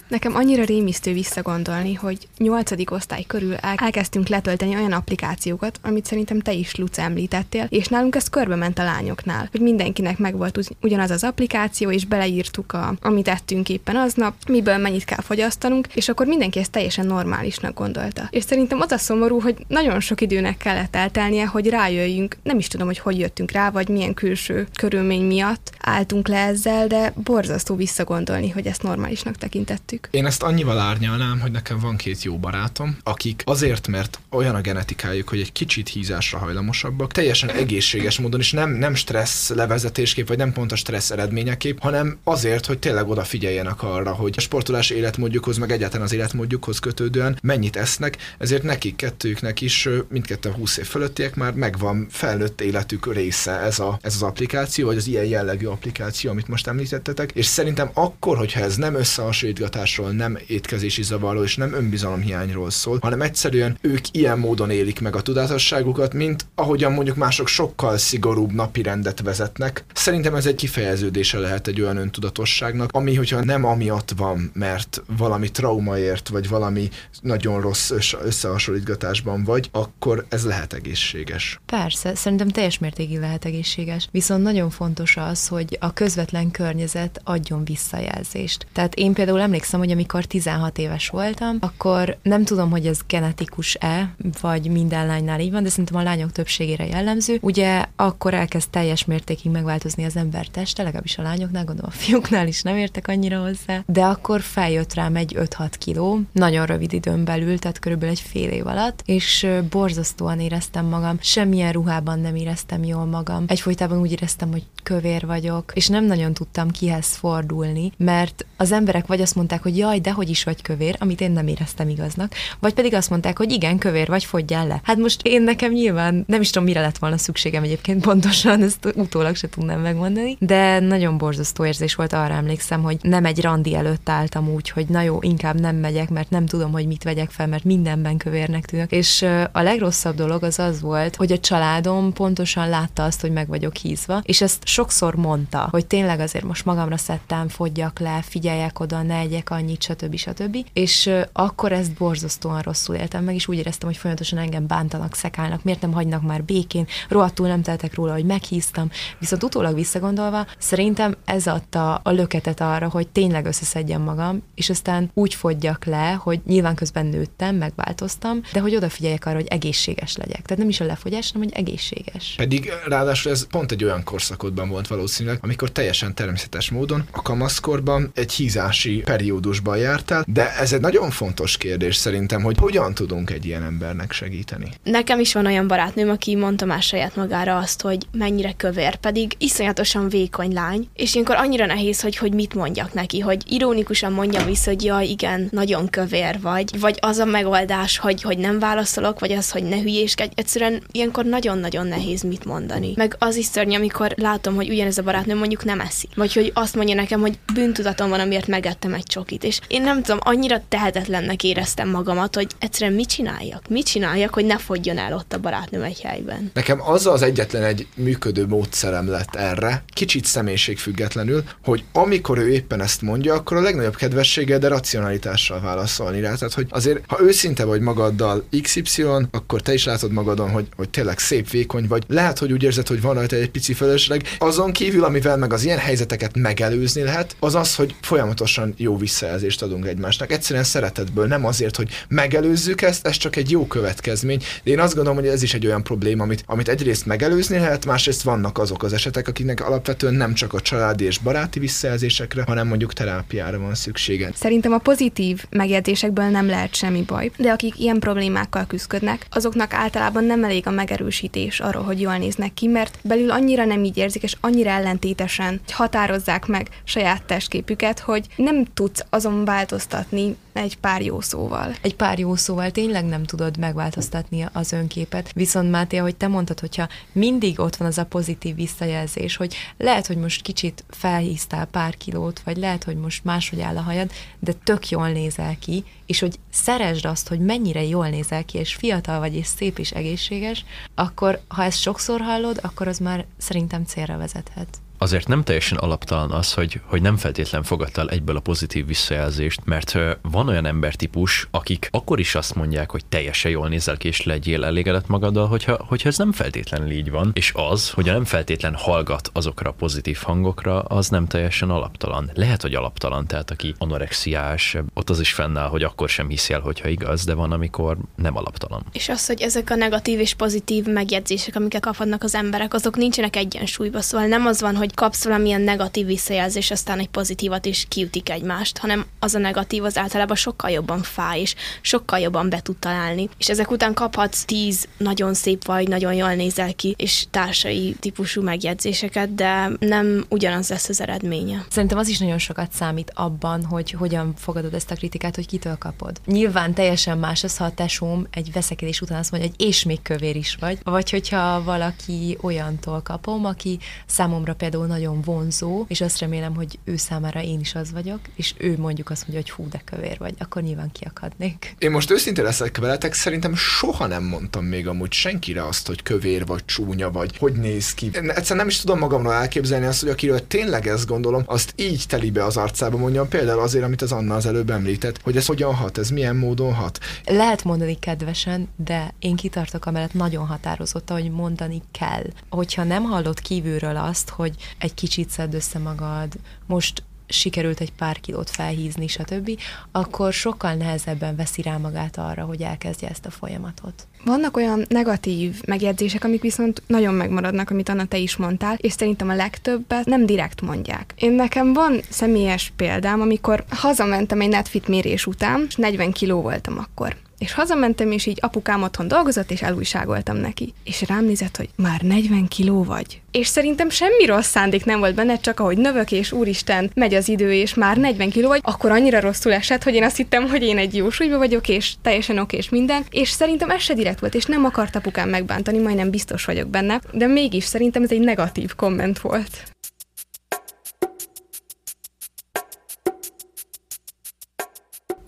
Nekem 0.07 0.35
annyira 0.35 0.63
rémisztő 0.63 1.13
visszagondolni, 1.13 1.93
hogy 1.93 2.27
nyolcadik 2.37 2.91
osztály 2.91 3.23
körül 3.27 3.55
elkezdtünk 3.55 4.27
letölteni 4.27 4.75
olyan 4.75 4.91
applikációkat, 4.91 5.79
amit 5.81 6.05
szerintem 6.05 6.39
te 6.39 6.53
is, 6.53 6.75
Luca, 6.75 7.01
említettél, 7.01 7.67
és 7.69 7.87
nálunk 7.87 8.15
ez 8.15 8.29
körbe 8.29 8.55
ment 8.55 8.79
a 8.79 8.83
lányoknál, 8.83 9.47
hogy 9.51 9.61
mindenkinek 9.61 10.17
megvolt 10.17 10.59
ugyanaz 10.81 11.09
az 11.09 11.23
applikáció, 11.23 11.91
és 11.91 12.05
beleírtuk, 12.05 12.73
a, 12.73 12.93
amit 13.01 13.27
ettünk 13.27 13.69
éppen 13.69 13.95
aznap, 13.95 14.35
miből 14.47 14.77
mennyit 14.77 15.03
kell 15.03 15.21
fogyasztanunk, 15.21 15.87
és 15.93 16.09
akkor 16.09 16.25
mindenki 16.25 16.59
ezt 16.59 16.71
teljesen 16.71 17.05
normálisnak 17.05 17.77
gondolta. 17.77 18.27
És 18.29 18.43
szerintem 18.43 18.81
az 18.81 18.91
a 18.91 18.97
szomorú, 18.97 19.41
hogy 19.41 19.55
nagyon 19.67 19.99
sok 19.99 20.21
időnek 20.21 20.57
kellett 20.57 20.95
eltelnie, 20.95 21.45
hogy 21.45 21.69
rájöjjünk, 21.69 22.37
nem 22.43 22.57
is 22.57 22.67
tudom, 22.67 22.87
hogy 22.87 22.99
hogy 22.99 23.19
jöttünk 23.19 23.51
rá, 23.51 23.69
vagy 23.69 23.89
milyen 23.89 24.13
külső 24.13 24.67
körülmény 24.75 25.25
miatt 25.25 25.71
álltunk 25.81 26.27
le 26.27 26.37
ezzel, 26.37 26.87
de 26.87 27.13
borzasztó 27.23 27.75
visszagondolni, 27.75 28.49
hogy 28.49 28.67
ezt 28.67 28.83
normálisnak 28.83 29.35
tekintettük. 29.35 29.94
Én 30.11 30.25
ezt 30.25 30.43
annyival 30.43 30.79
árnyalnám, 30.79 31.39
hogy 31.39 31.51
nekem 31.51 31.79
van 31.79 31.95
két 31.95 32.23
jó 32.23 32.37
barátom, 32.37 32.97
akik 33.03 33.41
azért, 33.45 33.87
mert 33.87 34.19
olyan 34.29 34.55
a 34.55 34.61
genetikájuk, 34.61 35.29
hogy 35.29 35.39
egy 35.39 35.51
kicsit 35.51 35.89
hízásra 35.89 36.37
hajlamosabbak, 36.37 37.11
teljesen 37.11 37.49
egészséges 37.49 38.19
módon, 38.19 38.39
és 38.39 38.51
nem, 38.51 38.69
nem 38.69 38.95
stressz 38.95 39.49
levezetésképp, 39.49 40.27
vagy 40.27 40.37
nem 40.37 40.53
pont 40.53 40.71
a 40.71 40.75
stressz 40.75 41.11
eredményeképp, 41.11 41.79
hanem 41.79 42.17
azért, 42.23 42.65
hogy 42.65 42.79
tényleg 42.79 43.09
odafigyeljenek 43.09 43.83
arra, 43.83 44.13
hogy 44.13 44.33
a 44.37 44.41
sportolás 44.41 44.89
életmódjukhoz, 44.89 45.57
meg 45.57 45.71
egyáltalán 45.71 46.05
az 46.05 46.13
életmódjukhoz 46.13 46.79
kötődően 46.79 47.37
mennyit 47.41 47.75
esznek, 47.75 48.17
ezért 48.37 48.63
nekik 48.63 48.95
kettőjüknek 48.95 49.61
is 49.61 49.89
mindketten 50.09 50.53
20 50.53 50.77
év 50.77 50.85
fölöttiek 50.85 51.35
már 51.35 51.53
megvan 51.53 52.07
felnőtt 52.09 52.61
életük 52.61 53.13
része 53.13 53.51
ez, 53.51 53.79
a, 53.79 53.99
ez 54.01 54.15
az 54.15 54.21
applikáció, 54.21 54.85
vagy 54.85 54.97
az 54.97 55.07
ilyen 55.07 55.25
jellegű 55.25 55.65
applikáció, 55.65 56.31
amit 56.31 56.47
most 56.47 56.67
említettetek, 56.67 57.31
és 57.31 57.45
szerintem 57.45 57.89
akkor, 57.93 58.37
hogyha 58.37 58.59
ez 58.59 58.75
nem 58.75 58.95
összehasonlítgatás 58.95 59.84
alvásról, 59.85 60.11
nem 60.11 60.37
étkezési 60.47 61.03
zavarról 61.03 61.43
és 61.43 61.55
nem 61.55 61.73
önbizalomhiányról 61.73 62.69
szól, 62.69 62.99
hanem 63.01 63.21
egyszerűen 63.21 63.77
ők 63.81 64.05
ilyen 64.11 64.39
módon 64.39 64.69
élik 64.69 64.99
meg 64.99 65.15
a 65.15 65.21
tudatosságukat, 65.21 66.13
mint 66.13 66.45
ahogyan 66.55 66.91
mondjuk 66.91 67.15
mások 67.15 67.47
sokkal 67.47 67.97
szigorúbb 67.97 68.53
napi 68.53 68.81
rendet 68.81 69.21
vezetnek. 69.21 69.85
Szerintem 69.93 70.35
ez 70.35 70.45
egy 70.45 70.55
kifejeződése 70.55 71.37
lehet 71.37 71.67
egy 71.67 71.81
olyan 71.81 71.97
öntudatosságnak, 71.97 72.89
ami, 72.91 73.15
hogyha 73.15 73.43
nem 73.43 73.65
amiatt 73.65 74.11
van, 74.17 74.51
mert 74.53 75.03
valami 75.17 75.51
traumaért, 75.51 76.27
vagy 76.27 76.49
valami 76.49 76.89
nagyon 77.21 77.61
rossz 77.61 77.91
összehasonlítgatásban 78.23 79.43
vagy, 79.43 79.69
akkor 79.71 80.25
ez 80.29 80.45
lehet 80.45 80.73
egészséges. 80.73 81.59
Persze, 81.65 82.15
szerintem 82.15 82.47
teljes 82.47 82.77
mértékig 82.77 83.19
lehet 83.19 83.45
egészséges. 83.45 84.07
Viszont 84.11 84.43
nagyon 84.43 84.69
fontos 84.69 85.17
az, 85.17 85.47
hogy 85.47 85.77
a 85.79 85.93
közvetlen 85.93 86.51
környezet 86.51 87.21
adjon 87.23 87.63
visszajelzést. 87.63 88.65
Tehát 88.73 88.95
én 88.95 89.13
például 89.13 89.41
emlékszem, 89.41 89.74
hogy 89.79 89.91
amikor 89.91 90.25
16 90.25 90.77
éves 90.77 91.09
voltam, 91.09 91.57
akkor 91.59 92.17
nem 92.21 92.43
tudom, 92.43 92.69
hogy 92.69 92.85
ez 92.87 92.99
genetikus-e, 93.07 94.15
vagy 94.41 94.71
minden 94.71 95.05
lánynál 95.05 95.39
így 95.39 95.51
van, 95.51 95.63
de 95.63 95.69
szerintem 95.69 95.95
a 95.95 96.03
lányok 96.03 96.31
többségére 96.31 96.85
jellemző. 96.85 97.37
Ugye 97.41 97.85
akkor 97.95 98.33
elkezd 98.33 98.69
teljes 98.69 99.05
mértékig 99.05 99.51
megváltozni 99.51 100.03
az 100.03 100.15
ember 100.15 100.47
teste, 100.47 100.83
legalábbis 100.83 101.17
a 101.17 101.21
lányoknál, 101.21 101.63
gondolom 101.65 101.91
a 101.93 101.97
fiúknál 101.97 102.47
is 102.47 102.61
nem 102.61 102.75
értek 102.75 103.07
annyira 103.07 103.39
hozzá, 103.39 103.83
de 103.85 104.03
akkor 104.03 104.41
feljött 104.41 104.93
rám 104.93 105.15
egy 105.15 105.35
5-6 105.39 105.71
kiló, 105.77 106.19
nagyon 106.31 106.65
rövid 106.65 106.93
időn 106.93 107.23
belül, 107.23 107.59
tehát 107.59 107.79
körülbelül 107.79 108.13
egy 108.13 108.21
fél 108.21 108.49
év 108.49 108.67
alatt, 108.67 109.01
és 109.05 109.47
borzasztóan 109.69 110.39
éreztem 110.39 110.85
magam, 110.85 111.17
semmilyen 111.21 111.71
ruhában 111.71 112.19
nem 112.19 112.35
éreztem 112.35 112.83
jól 112.83 113.05
magam. 113.05 113.43
Egyfolytában 113.47 113.99
úgy 113.99 114.11
éreztem, 114.11 114.51
hogy 114.51 114.63
kövér 114.83 115.25
vagyok, 115.25 115.71
és 115.75 115.87
nem 115.87 116.05
nagyon 116.05 116.33
tudtam 116.33 116.71
kihez 116.71 117.15
fordulni, 117.15 117.91
mert 117.97 118.45
az 118.57 118.71
emberek 118.71 119.07
vagy 119.07 119.21
azt 119.21 119.35
mondták, 119.35 119.61
hogy 119.65 119.77
jaj, 119.77 119.99
de 119.99 120.11
hogy 120.11 120.29
is 120.29 120.43
vagy 120.43 120.61
kövér, 120.61 120.95
amit 120.99 121.21
én 121.21 121.31
nem 121.31 121.47
éreztem 121.47 121.89
igaznak, 121.89 122.33
vagy 122.59 122.73
pedig 122.73 122.93
azt 122.93 123.09
mondták, 123.09 123.37
hogy 123.37 123.51
igen, 123.51 123.77
kövér 123.77 124.07
vagy, 124.07 124.23
fogyjál 124.25 124.67
le. 124.67 124.81
Hát 124.83 124.97
most 124.97 125.21
én 125.23 125.41
nekem 125.41 125.71
nyilván 125.71 126.23
nem 126.27 126.41
is 126.41 126.49
tudom, 126.49 126.67
mire 126.67 126.81
lett 126.81 126.97
volna 126.97 127.17
szükségem 127.17 127.63
egyébként 127.63 128.03
pontosan, 128.05 128.63
ezt 128.63 128.93
utólag 128.95 129.35
se 129.35 129.49
tudnám 129.49 129.79
megmondani, 129.79 130.37
de 130.39 130.79
nagyon 130.79 131.17
borzasztó 131.17 131.65
érzés 131.65 131.95
volt, 131.95 132.13
arra 132.13 132.33
emlékszem, 132.33 132.81
hogy 132.81 132.97
nem 133.01 133.25
egy 133.25 133.41
randi 133.41 133.75
előtt 133.75 134.09
álltam 134.09 134.49
úgy, 134.49 134.69
hogy 134.69 134.85
na 134.87 135.01
jó, 135.01 135.17
inkább 135.21 135.59
nem 135.59 135.75
megyek, 135.75 136.09
mert 136.09 136.29
nem 136.29 136.45
tudom, 136.45 136.71
hogy 136.71 136.87
mit 136.87 137.03
vegyek 137.03 137.29
fel, 137.29 137.47
mert 137.47 137.63
mindenben 137.63 138.17
kövérnek 138.17 138.65
tűnök. 138.65 138.91
És 138.91 139.21
a 139.51 139.61
legrosszabb 139.61 140.15
dolog 140.15 140.43
az 140.43 140.59
az 140.59 140.81
volt, 140.81 141.15
hogy 141.15 141.31
a 141.31 141.39
családom 141.39 142.13
pontosan 142.13 142.69
látta 142.69 143.03
azt, 143.03 143.21
hogy 143.21 143.31
meg 143.31 143.47
vagyok 143.47 143.75
hízva, 143.75 144.21
és 144.23 144.41
ezt 144.41 144.67
sokszor 144.67 145.15
mondta, 145.15 145.67
hogy 145.71 145.85
tényleg 145.85 146.19
azért 146.19 146.45
most 146.45 146.65
magamra 146.65 146.97
szedtem, 146.97 147.47
fogyjak 147.47 147.99
le, 147.99 148.21
figyeljek 148.21 148.79
oda, 148.79 149.01
ne 149.01 149.17
egyek 149.17 149.51
annyit, 149.55 149.81
stb. 149.81 150.15
stb. 150.15 150.57
És 150.73 151.09
akkor 151.33 151.71
ezt 151.71 151.93
borzasztóan 151.93 152.61
rosszul 152.61 152.95
éltem 152.95 153.23
meg, 153.23 153.35
és 153.35 153.47
úgy 153.47 153.57
éreztem, 153.57 153.87
hogy 153.87 153.97
folyamatosan 153.97 154.39
engem 154.39 154.67
bántanak, 154.67 155.15
szekálnak, 155.15 155.63
miért 155.63 155.81
nem 155.81 155.93
hagynak 155.93 156.21
már 156.21 156.43
békén, 156.43 156.87
rohadtul 157.09 157.47
nem 157.47 157.61
teltek 157.61 157.95
róla, 157.95 158.13
hogy 158.13 158.25
meghíztam. 158.25 158.89
Viszont 159.19 159.43
utólag 159.43 159.75
visszagondolva, 159.75 160.45
szerintem 160.57 161.15
ez 161.25 161.47
adta 161.47 161.95
a 161.95 162.11
löketet 162.11 162.61
arra, 162.61 162.89
hogy 162.89 163.07
tényleg 163.07 163.45
összeszedjem 163.45 164.01
magam, 164.01 164.43
és 164.55 164.69
aztán 164.69 165.11
úgy 165.13 165.33
fogyjak 165.33 165.85
le, 165.85 166.11
hogy 166.11 166.41
nyilván 166.45 166.75
közben 166.75 167.05
nőttem, 167.05 167.55
megváltoztam, 167.55 168.41
de 168.53 168.59
hogy 168.59 168.75
odafigyeljek 168.75 169.25
arra, 169.25 169.35
hogy 169.35 169.47
egészséges 169.47 170.15
legyek. 170.15 170.41
Tehát 170.41 170.57
nem 170.57 170.69
is 170.69 170.79
a 170.79 170.85
lefogyás, 170.85 171.31
hanem 171.31 171.47
hogy 171.47 171.57
egészséges. 171.57 172.33
Pedig 172.37 172.71
ráadásul 172.87 173.31
ez 173.31 173.47
pont 173.47 173.71
egy 173.71 173.83
olyan 173.83 174.03
korszakodban 174.03 174.69
volt 174.69 174.87
valószínűleg, 174.87 175.39
amikor 175.41 175.71
teljesen 175.71 176.15
természetes 176.15 176.69
módon 176.69 177.07
a 177.11 177.21
kamaszkorban 177.21 178.11
egy 178.13 178.31
hízási 178.31 179.01
periódusban 179.45 179.77
jártál, 179.77 180.25
de 180.27 180.55
ez 180.59 180.73
egy 180.73 180.81
nagyon 180.81 181.09
fontos 181.09 181.57
kérdés 181.57 181.95
szerintem, 181.95 182.41
hogy 182.41 182.57
hogyan 182.57 182.93
tudunk 182.93 183.29
egy 183.29 183.45
ilyen 183.45 183.63
embernek 183.63 184.11
segíteni. 184.11 184.71
Nekem 184.83 185.19
is 185.19 185.33
van 185.33 185.45
olyan 185.45 185.67
barátnőm, 185.67 186.09
aki 186.09 186.35
mondta 186.35 186.65
már 186.65 186.81
saját 186.81 187.15
magára 187.15 187.57
azt, 187.57 187.81
hogy 187.81 188.05
mennyire 188.11 188.53
kövér, 188.57 188.95
pedig 188.95 189.35
iszonyatosan 189.37 190.09
vékony 190.09 190.53
lány, 190.53 190.87
és 190.95 191.13
ilyenkor 191.13 191.35
annyira 191.35 191.65
nehéz, 191.65 192.01
hogy, 192.01 192.17
hogy 192.17 192.33
mit 192.33 192.53
mondjak 192.53 192.93
neki, 192.93 193.19
hogy 193.19 193.43
ironikusan 193.47 194.11
mondjam 194.11 194.45
vissza, 194.45 194.69
hogy 194.69 194.83
jaj, 194.83 195.05
igen, 195.05 195.47
nagyon 195.51 195.89
kövér 195.89 196.39
vagy, 196.41 196.79
vagy 196.79 196.97
az 197.01 197.17
a 197.17 197.25
megoldás, 197.25 197.97
hogy, 197.97 198.21
hogy 198.21 198.37
nem 198.37 198.59
válaszolok, 198.59 199.19
vagy 199.19 199.31
az, 199.31 199.51
hogy 199.51 199.63
ne 199.63 199.81
hülyéskedj. 199.81 200.31
Egyszerűen 200.35 200.81
ilyenkor 200.91 201.25
nagyon-nagyon 201.25 201.87
nehéz 201.87 202.21
mit 202.21 202.45
mondani. 202.45 202.93
Meg 202.95 203.15
az 203.19 203.35
is 203.35 203.45
szörny, 203.45 203.75
amikor 203.75 204.13
látom, 204.17 204.55
hogy 204.55 204.69
ugyanez 204.69 204.97
a 204.97 205.03
barátnőm 205.03 205.37
mondjuk 205.37 205.65
nem 205.65 205.79
eszi. 205.79 206.07
Vagy 206.15 206.33
hogy 206.33 206.51
azt 206.53 206.75
mondja 206.75 206.95
nekem, 206.95 207.19
hogy 207.19 207.37
bűntudatom 207.53 208.09
van, 208.09 208.19
amiért 208.19 208.47
megettem 208.47 208.93
egy 208.93 209.03
csokit. 209.03 209.34
És 209.43 209.59
én 209.67 209.81
nem 209.81 210.01
tudom, 210.01 210.19
annyira 210.21 210.61
tehetetlennek 210.69 211.43
éreztem 211.43 211.89
magamat, 211.89 212.35
hogy 212.35 212.47
egyszerűen 212.59 212.95
mit 212.95 213.09
csináljak? 213.09 213.67
Mit 213.69 213.85
csináljak, 213.85 214.33
hogy 214.33 214.45
ne 214.45 214.57
fogjon 214.57 214.97
el 214.97 215.13
ott 215.13 215.33
a 215.33 215.39
barátnőm 215.39 215.83
egy 215.83 216.01
helyben? 216.01 216.51
Nekem 216.53 216.81
az 216.81 217.07
az 217.07 217.21
egyetlen 217.21 217.63
egy 217.63 217.87
működő 217.95 218.47
módszerem 218.47 219.09
lett 219.09 219.35
erre, 219.35 219.83
kicsit 219.93 220.25
személyiségfüggetlenül, 220.25 221.43
hogy 221.63 221.83
amikor 221.93 222.37
ő 222.37 222.49
éppen 222.49 222.81
ezt 222.81 223.01
mondja, 223.01 223.33
akkor 223.33 223.57
a 223.57 223.61
legnagyobb 223.61 223.95
kedvessége, 223.95 224.57
de 224.57 224.67
racionalitással 224.67 225.61
válaszolni 225.61 226.21
rá. 226.21 226.33
Tehát, 226.33 226.53
hogy 226.53 226.67
azért, 226.69 227.03
ha 227.07 227.21
őszinte 227.21 227.65
vagy 227.65 227.81
magaddal 227.81 228.43
XY, 228.61 229.05
akkor 229.31 229.61
te 229.61 229.73
is 229.73 229.85
látod 229.85 230.11
magadon, 230.11 230.49
hogy, 230.49 230.67
hogy 230.75 230.89
tényleg 230.89 231.19
szép, 231.19 231.49
vékony 231.49 231.87
vagy. 231.87 232.03
Lehet, 232.07 232.39
hogy 232.39 232.51
úgy 232.51 232.63
érzed, 232.63 232.87
hogy 232.87 233.01
van 233.01 233.13
rajta 233.13 233.35
egy 233.35 233.49
pici 233.49 233.73
fölösleg. 233.73 234.35
Azon 234.37 234.71
kívül, 234.71 235.03
amivel 235.03 235.37
meg 235.37 235.53
az 235.53 235.63
ilyen 235.63 235.77
helyzeteket 235.77 236.37
megelőzni 236.37 237.01
lehet, 237.01 237.35
az 237.39 237.55
az, 237.55 237.75
hogy 237.75 237.95
folyamatosan 238.01 238.73
jó 238.77 238.97
visszajelzést 239.25 239.61
adunk 239.61 239.87
egymásnak. 239.87 240.31
Egyszerűen 240.31 240.63
szeretetből, 240.63 241.27
nem 241.27 241.45
azért, 241.45 241.75
hogy 241.75 241.89
megelőzzük 242.07 242.81
ezt, 242.81 243.07
ez 243.07 243.17
csak 243.17 243.35
egy 243.35 243.51
jó 243.51 243.67
következmény. 243.67 244.41
De 244.63 244.71
én 244.71 244.79
azt 244.79 244.95
gondolom, 244.95 245.19
hogy 245.19 245.27
ez 245.27 245.43
is 245.43 245.53
egy 245.53 245.65
olyan 245.65 245.83
probléma, 245.83 246.23
amit, 246.23 246.43
amit 246.45 246.67
egyrészt 246.67 247.05
megelőzni 247.05 247.57
lehet, 247.57 247.85
másrészt 247.85 248.21
vannak 248.21 248.57
azok 248.57 248.83
az 248.83 248.93
esetek, 248.93 249.27
akiknek 249.27 249.65
alapvetően 249.65 250.13
nem 250.13 250.33
csak 250.33 250.53
a 250.53 250.59
családi 250.59 251.03
és 251.05 251.17
baráti 251.17 251.59
visszajelzésekre, 251.59 252.43
hanem 252.47 252.67
mondjuk 252.67 252.93
terápiára 252.93 253.59
van 253.59 253.75
szüksége. 253.75 254.29
Szerintem 254.35 254.73
a 254.73 254.77
pozitív 254.77 255.45
megjegyzésekből 255.49 256.25
nem 256.25 256.47
lehet 256.47 256.75
semmi 256.75 257.01
baj, 257.01 257.31
de 257.37 257.51
akik 257.51 257.79
ilyen 257.79 257.99
problémákkal 257.99 258.65
küzdködnek, 258.67 259.25
azoknak 259.29 259.73
általában 259.73 260.23
nem 260.23 260.43
elég 260.43 260.67
a 260.67 260.71
megerősítés 260.71 261.59
arról, 261.59 261.83
hogy 261.83 262.01
jól 262.01 262.17
néznek 262.17 262.53
ki, 262.53 262.67
mert 262.67 262.99
belül 263.01 263.31
annyira 263.31 263.65
nem 263.65 263.83
így 263.83 263.97
érzik, 263.97 264.23
és 264.23 264.35
annyira 264.41 264.69
ellentétesen 264.69 265.61
határozzák 265.71 266.45
meg 266.45 266.67
saját 266.83 267.23
testképüket, 267.23 267.99
hogy 267.99 268.25
nem 268.35 268.65
tudsz 268.73 269.04
azon 269.09 269.45
változtatni 269.45 270.35
egy 270.53 270.77
pár 270.77 271.01
jó 271.01 271.21
szóval. 271.21 271.75
Egy 271.81 271.95
pár 271.95 272.19
jó 272.19 272.35
szóval 272.35 272.71
tényleg 272.71 273.05
nem 273.05 273.23
tudod 273.23 273.57
megváltoztatni 273.57 274.47
az 274.51 274.71
önképet. 274.71 275.31
Viszont 275.33 275.71
Máté, 275.71 275.97
hogy 275.97 276.15
te 276.15 276.27
mondtad, 276.27 276.59
hogyha 276.59 276.87
mindig 277.11 277.59
ott 277.59 277.75
van 277.75 277.87
az 277.87 277.97
a 277.97 278.05
pozitív 278.05 278.55
visszajelzés, 278.55 279.35
hogy 279.35 279.55
lehet, 279.77 280.07
hogy 280.07 280.17
most 280.17 280.41
kicsit 280.41 280.83
felhíztál 280.89 281.65
pár 281.65 281.97
kilót, 281.97 282.41
vagy 282.43 282.57
lehet, 282.57 282.83
hogy 282.83 282.97
most 282.97 283.23
máshogy 283.23 283.61
áll 283.61 283.77
a 283.77 283.81
hajad, 283.81 284.11
de 284.39 284.53
tök 284.63 284.89
jól 284.89 285.09
nézel 285.09 285.55
ki, 285.59 285.83
és 286.05 286.19
hogy 286.19 286.39
szeresd 286.51 287.05
azt, 287.05 287.27
hogy 287.27 287.39
mennyire 287.39 287.83
jól 287.83 288.09
nézel 288.09 288.45
ki, 288.45 288.57
és 288.57 288.75
fiatal 288.75 289.19
vagy, 289.19 289.35
és 289.35 289.47
szép 289.47 289.79
és 289.79 289.91
egészséges, 289.91 290.65
akkor 290.95 291.39
ha 291.47 291.63
ezt 291.63 291.79
sokszor 291.79 292.21
hallod, 292.21 292.59
akkor 292.61 292.87
az 292.87 292.97
már 292.97 293.25
szerintem 293.37 293.85
célra 293.85 294.17
vezethet 294.17 294.83
azért 295.05 295.27
nem 295.27 295.43
teljesen 295.43 295.77
alaptalan 295.77 296.31
az, 296.31 296.53
hogy, 296.53 296.81
hogy 296.85 297.01
nem 297.01 297.17
feltétlen 297.17 297.63
fogadtál 297.63 298.09
egyből 298.09 298.35
a 298.35 298.39
pozitív 298.39 298.85
visszajelzést, 298.85 299.61
mert 299.65 299.97
van 300.21 300.47
olyan 300.47 300.65
embertípus, 300.65 301.47
akik 301.51 301.87
akkor 301.91 302.19
is 302.19 302.35
azt 302.35 302.55
mondják, 302.55 302.91
hogy 302.91 303.05
teljesen 303.05 303.51
jól 303.51 303.67
nézel 303.67 303.97
ki, 303.97 304.07
és 304.07 304.23
legyél 304.23 304.63
elégedett 304.63 305.07
magaddal, 305.07 305.47
hogyha, 305.47 305.85
hogyha 305.87 306.09
ez 306.09 306.17
nem 306.17 306.31
feltétlenül 306.31 306.91
így 306.91 307.11
van, 307.11 307.31
és 307.33 307.51
az, 307.55 307.89
hogy 307.89 308.05
nem 308.05 308.25
feltétlen 308.25 308.75
hallgat 308.75 309.29
azokra 309.33 309.69
a 309.69 309.73
pozitív 309.73 310.17
hangokra, 310.17 310.81
az 310.81 311.09
nem 311.09 311.27
teljesen 311.27 311.69
alaptalan. 311.69 312.31
Lehet, 312.33 312.61
hogy 312.61 312.73
alaptalan, 312.73 313.27
tehát 313.27 313.51
aki 313.51 313.73
anorexiás, 313.77 314.77
ott 314.93 315.09
az 315.09 315.19
is 315.19 315.33
fennáll, 315.33 315.67
hogy 315.67 315.83
akkor 315.83 316.09
sem 316.09 316.29
hiszi 316.29 316.53
el, 316.53 316.59
hogyha 316.59 316.87
igaz, 316.87 317.25
de 317.25 317.33
van, 317.33 317.51
amikor 317.51 317.97
nem 318.15 318.37
alaptalan. 318.37 318.85
És 318.91 319.09
az, 319.09 319.27
hogy 319.27 319.41
ezek 319.41 319.69
a 319.69 319.75
negatív 319.75 320.19
és 320.19 320.33
pozitív 320.33 320.85
megjegyzések, 320.85 321.55
amiket 321.55 321.81
kaphatnak 321.81 322.23
az 322.23 322.35
emberek, 322.35 322.73
azok 322.73 322.95
nincsenek 322.95 323.35
egyensúlyban, 323.35 324.01
szóval 324.01 324.27
nem 324.27 324.45
az 324.45 324.61
van, 324.61 324.75
hogy 324.75 324.93
kapsz 324.95 325.23
valamilyen 325.23 325.61
negatív 325.61 326.05
visszajelzés, 326.05 326.71
aztán 326.71 326.99
egy 326.99 327.09
pozitívat 327.09 327.65
is 327.65 327.85
kiütik 327.89 328.29
egymást, 328.29 328.77
hanem 328.77 329.05
az 329.19 329.35
a 329.35 329.39
negatív 329.39 329.83
az 329.83 329.97
általában 329.97 330.35
sokkal 330.35 330.69
jobban 330.69 331.01
fáj, 331.01 331.39
és 331.39 331.55
sokkal 331.81 332.19
jobban 332.19 332.49
be 332.49 332.61
tud 332.61 332.77
találni. 332.77 333.29
És 333.37 333.49
ezek 333.49 333.71
után 333.71 333.93
kaphatsz 333.93 334.45
tíz 334.45 334.87
nagyon 334.97 335.33
szép 335.33 335.65
vagy, 335.65 335.87
nagyon 335.87 336.13
jól 336.13 336.33
nézel 336.33 336.73
ki, 336.73 336.95
és 336.97 337.25
társai 337.31 337.95
típusú 337.99 338.41
megjegyzéseket, 338.41 339.35
de 339.35 339.69
nem 339.79 340.25
ugyanaz 340.29 340.69
lesz 340.69 340.89
az 340.89 341.01
eredménye. 341.01 341.65
Szerintem 341.69 341.97
az 341.97 342.07
is 342.07 342.19
nagyon 342.19 342.37
sokat 342.37 342.71
számít 342.71 343.11
abban, 343.15 343.65
hogy 343.65 343.91
hogyan 343.91 344.33
fogadod 344.37 344.73
ezt 344.73 344.91
a 344.91 344.95
kritikát, 344.95 345.35
hogy 345.35 345.47
kitől 345.47 345.77
kapod. 345.77 346.19
Nyilván 346.25 346.73
teljesen 346.73 347.17
más 347.17 347.43
az, 347.43 347.57
ha 347.57 347.65
a 347.65 347.73
tesóm 347.73 348.27
egy 348.31 348.51
veszekedés 348.51 349.01
után 349.01 349.19
azt 349.19 349.31
mondja, 349.31 349.49
hogy 349.49 349.67
és 349.67 349.83
még 349.83 350.01
kövér 350.01 350.35
is 350.35 350.57
vagy, 350.59 350.77
vagy 350.83 351.09
hogyha 351.09 351.63
valaki 351.63 352.37
olyantól 352.41 353.01
kapom, 353.01 353.45
aki 353.45 353.79
számomra 354.05 354.55
például 354.55 354.74
például 354.75 354.99
nagyon 354.99 355.21
vonzó, 355.21 355.85
és 355.87 356.01
azt 356.01 356.19
remélem, 356.19 356.55
hogy 356.55 356.79
ő 356.83 356.95
számára 356.95 357.41
én 357.41 357.59
is 357.59 357.75
az 357.75 357.91
vagyok, 357.91 358.19
és 358.35 358.53
ő 358.57 358.77
mondjuk 358.77 359.09
azt 359.09 359.21
mondja, 359.27 359.39
hogy 359.39 359.49
hú, 359.51 359.69
de 359.69 359.81
kövér 359.85 360.17
vagy, 360.17 360.33
akkor 360.39 360.61
nyilván 360.61 360.91
kiakadnék. 360.91 361.75
Én 361.79 361.91
most 361.91 362.11
őszintén 362.11 362.43
leszek 362.43 362.77
veletek, 362.77 363.13
szerintem 363.13 363.55
soha 363.55 364.07
nem 364.07 364.23
mondtam 364.23 364.65
még 364.65 364.87
amúgy 364.87 365.11
senkire 365.11 365.67
azt, 365.67 365.87
hogy 365.87 366.03
kövér 366.03 366.45
vagy 366.45 366.65
csúnya 366.65 367.11
vagy, 367.11 367.37
hogy 367.37 367.53
néz 367.53 367.93
ki. 367.93 368.05
Én 368.05 368.29
egyszerűen 368.29 368.57
nem 368.57 368.67
is 368.67 368.79
tudom 368.79 368.99
magamról 368.99 369.33
elképzelni 369.33 369.85
azt, 369.85 370.01
hogy 370.01 370.09
akiről 370.09 370.47
tényleg 370.47 370.87
ezt 370.87 371.07
gondolom, 371.07 371.43
azt 371.45 371.73
így 371.75 372.03
telibe 372.07 372.43
az 372.43 372.57
arcába 372.57 372.97
mondjam, 372.97 373.27
például 373.27 373.59
azért, 373.59 373.83
amit 373.83 374.01
az 374.01 374.11
Anna 374.11 374.35
az 374.35 374.45
előbb 374.45 374.69
említett, 374.69 375.21
hogy 375.21 375.37
ez 375.37 375.45
hogyan 375.45 375.75
hat, 375.75 375.97
ez 375.97 376.09
milyen 376.09 376.35
módon 376.35 376.73
hat. 376.73 376.99
Lehet 377.25 377.63
mondani 377.63 377.99
kedvesen, 377.99 378.67
de 378.75 379.13
én 379.19 379.35
kitartok 379.35 379.85
amellett 379.85 380.13
nagyon 380.13 380.47
határozott, 380.47 381.09
hogy 381.09 381.31
mondani 381.31 381.81
kell. 381.91 382.25
Hogyha 382.49 382.83
nem 382.83 383.03
hallott 383.03 383.41
kívülről 383.41 383.97
azt, 383.97 384.29
hogy 384.29 384.55
egy 384.77 384.93
kicsit 384.93 385.29
szedd 385.29 385.53
össze 385.53 385.79
magad, 385.79 386.33
most 386.65 387.03
sikerült 387.27 387.79
egy 387.79 387.91
pár 387.91 388.19
kilót 388.19 388.49
felhízni, 388.49 389.07
stb., 389.07 389.59
akkor 389.91 390.33
sokkal 390.33 390.73
nehezebben 390.73 391.35
veszi 391.35 391.61
rá 391.61 391.77
magát 391.77 392.17
arra, 392.17 392.43
hogy 392.43 392.61
elkezdje 392.61 393.09
ezt 393.09 393.25
a 393.25 393.31
folyamatot. 393.31 394.07
Vannak 394.25 394.57
olyan 394.57 394.85
negatív 394.87 395.61
megjegyzések, 395.65 396.23
amik 396.23 396.41
viszont 396.41 396.81
nagyon 396.87 397.13
megmaradnak, 397.13 397.69
amit 397.69 397.89
Anna 397.89 398.05
te 398.05 398.17
is 398.17 398.35
mondtál, 398.35 398.75
és 398.77 398.91
szerintem 398.91 399.29
a 399.29 399.35
legtöbbet 399.35 400.05
nem 400.05 400.25
direkt 400.25 400.61
mondják. 400.61 401.13
Én 401.17 401.31
nekem 401.31 401.73
van 401.73 402.01
személyes 402.09 402.73
példám, 402.75 403.21
amikor 403.21 403.63
hazamentem 403.69 404.41
egy 404.41 404.49
netfit 404.49 404.87
mérés 404.87 405.25
után, 405.25 405.65
és 405.67 405.75
40 405.75 406.11
kiló 406.11 406.41
voltam 406.41 406.77
akkor 406.77 407.15
És 407.37 407.53
hazamentem, 407.53 408.11
és 408.11 408.25
így 408.25 408.37
apukám 408.41 408.83
otthon 408.83 409.07
dolgozott, 409.07 409.51
és 409.51 409.61
elújságoltam 409.61 410.37
neki. 410.37 410.73
És 410.83 411.03
rám 411.07 411.25
nézett, 411.25 411.57
hogy 411.57 411.69
már 411.75 412.01
40 412.01 412.47
kiló 412.47 412.83
vagy. 412.83 413.21
És 413.31 413.47
szerintem 413.47 413.89
semmi 413.89 414.25
rossz 414.25 414.47
szándék 414.47 414.85
nem 414.85 414.99
volt 414.99 415.15
benne, 415.15 415.37
csak 415.39 415.59
ahogy 415.59 415.77
növök, 415.77 416.11
és 416.11 416.31
úristen, 416.31 416.91
megy 416.93 417.13
az 417.13 417.29
idő, 417.29 417.53
és 417.53 417.73
már 417.73 417.97
40 417.97 418.29
kiló 418.29 418.47
vagy, 418.47 418.61
akkor 418.63 418.91
annyira 418.91 419.19
rosszul 419.19 419.53
esett, 419.53 419.83
hogy 419.83 419.93
én 419.93 420.03
azt 420.03 420.17
hittem, 420.17 420.49
hogy 420.49 420.63
én 420.63 420.77
egy 420.77 420.95
jó 420.95 421.09
súlyban 421.09 421.37
vagyok, 421.37 421.69
és 421.69 421.93
teljesen 422.01 422.37
oké, 422.37 422.57
és 422.57 422.69
minden. 422.69 423.05
És 423.09 423.29
szerintem 423.29 423.69
ez 423.69 423.81
se 423.81 423.93
direkt 423.93 424.19
volt, 424.19 424.35
és 424.35 424.45
nem 424.45 424.65
akart 424.65 424.95
apukám 424.95 425.29
megbántani, 425.29 425.77
majdnem 425.77 426.09
biztos 426.09 426.45
vagyok 426.45 426.67
benne, 426.67 427.01
de 427.11 427.27
mégis 427.27 427.63
szerintem 427.63 428.03
ez 428.03 428.11
egy 428.11 428.19
negatív 428.19 428.75
komment 428.75 429.19
volt. 429.19 429.74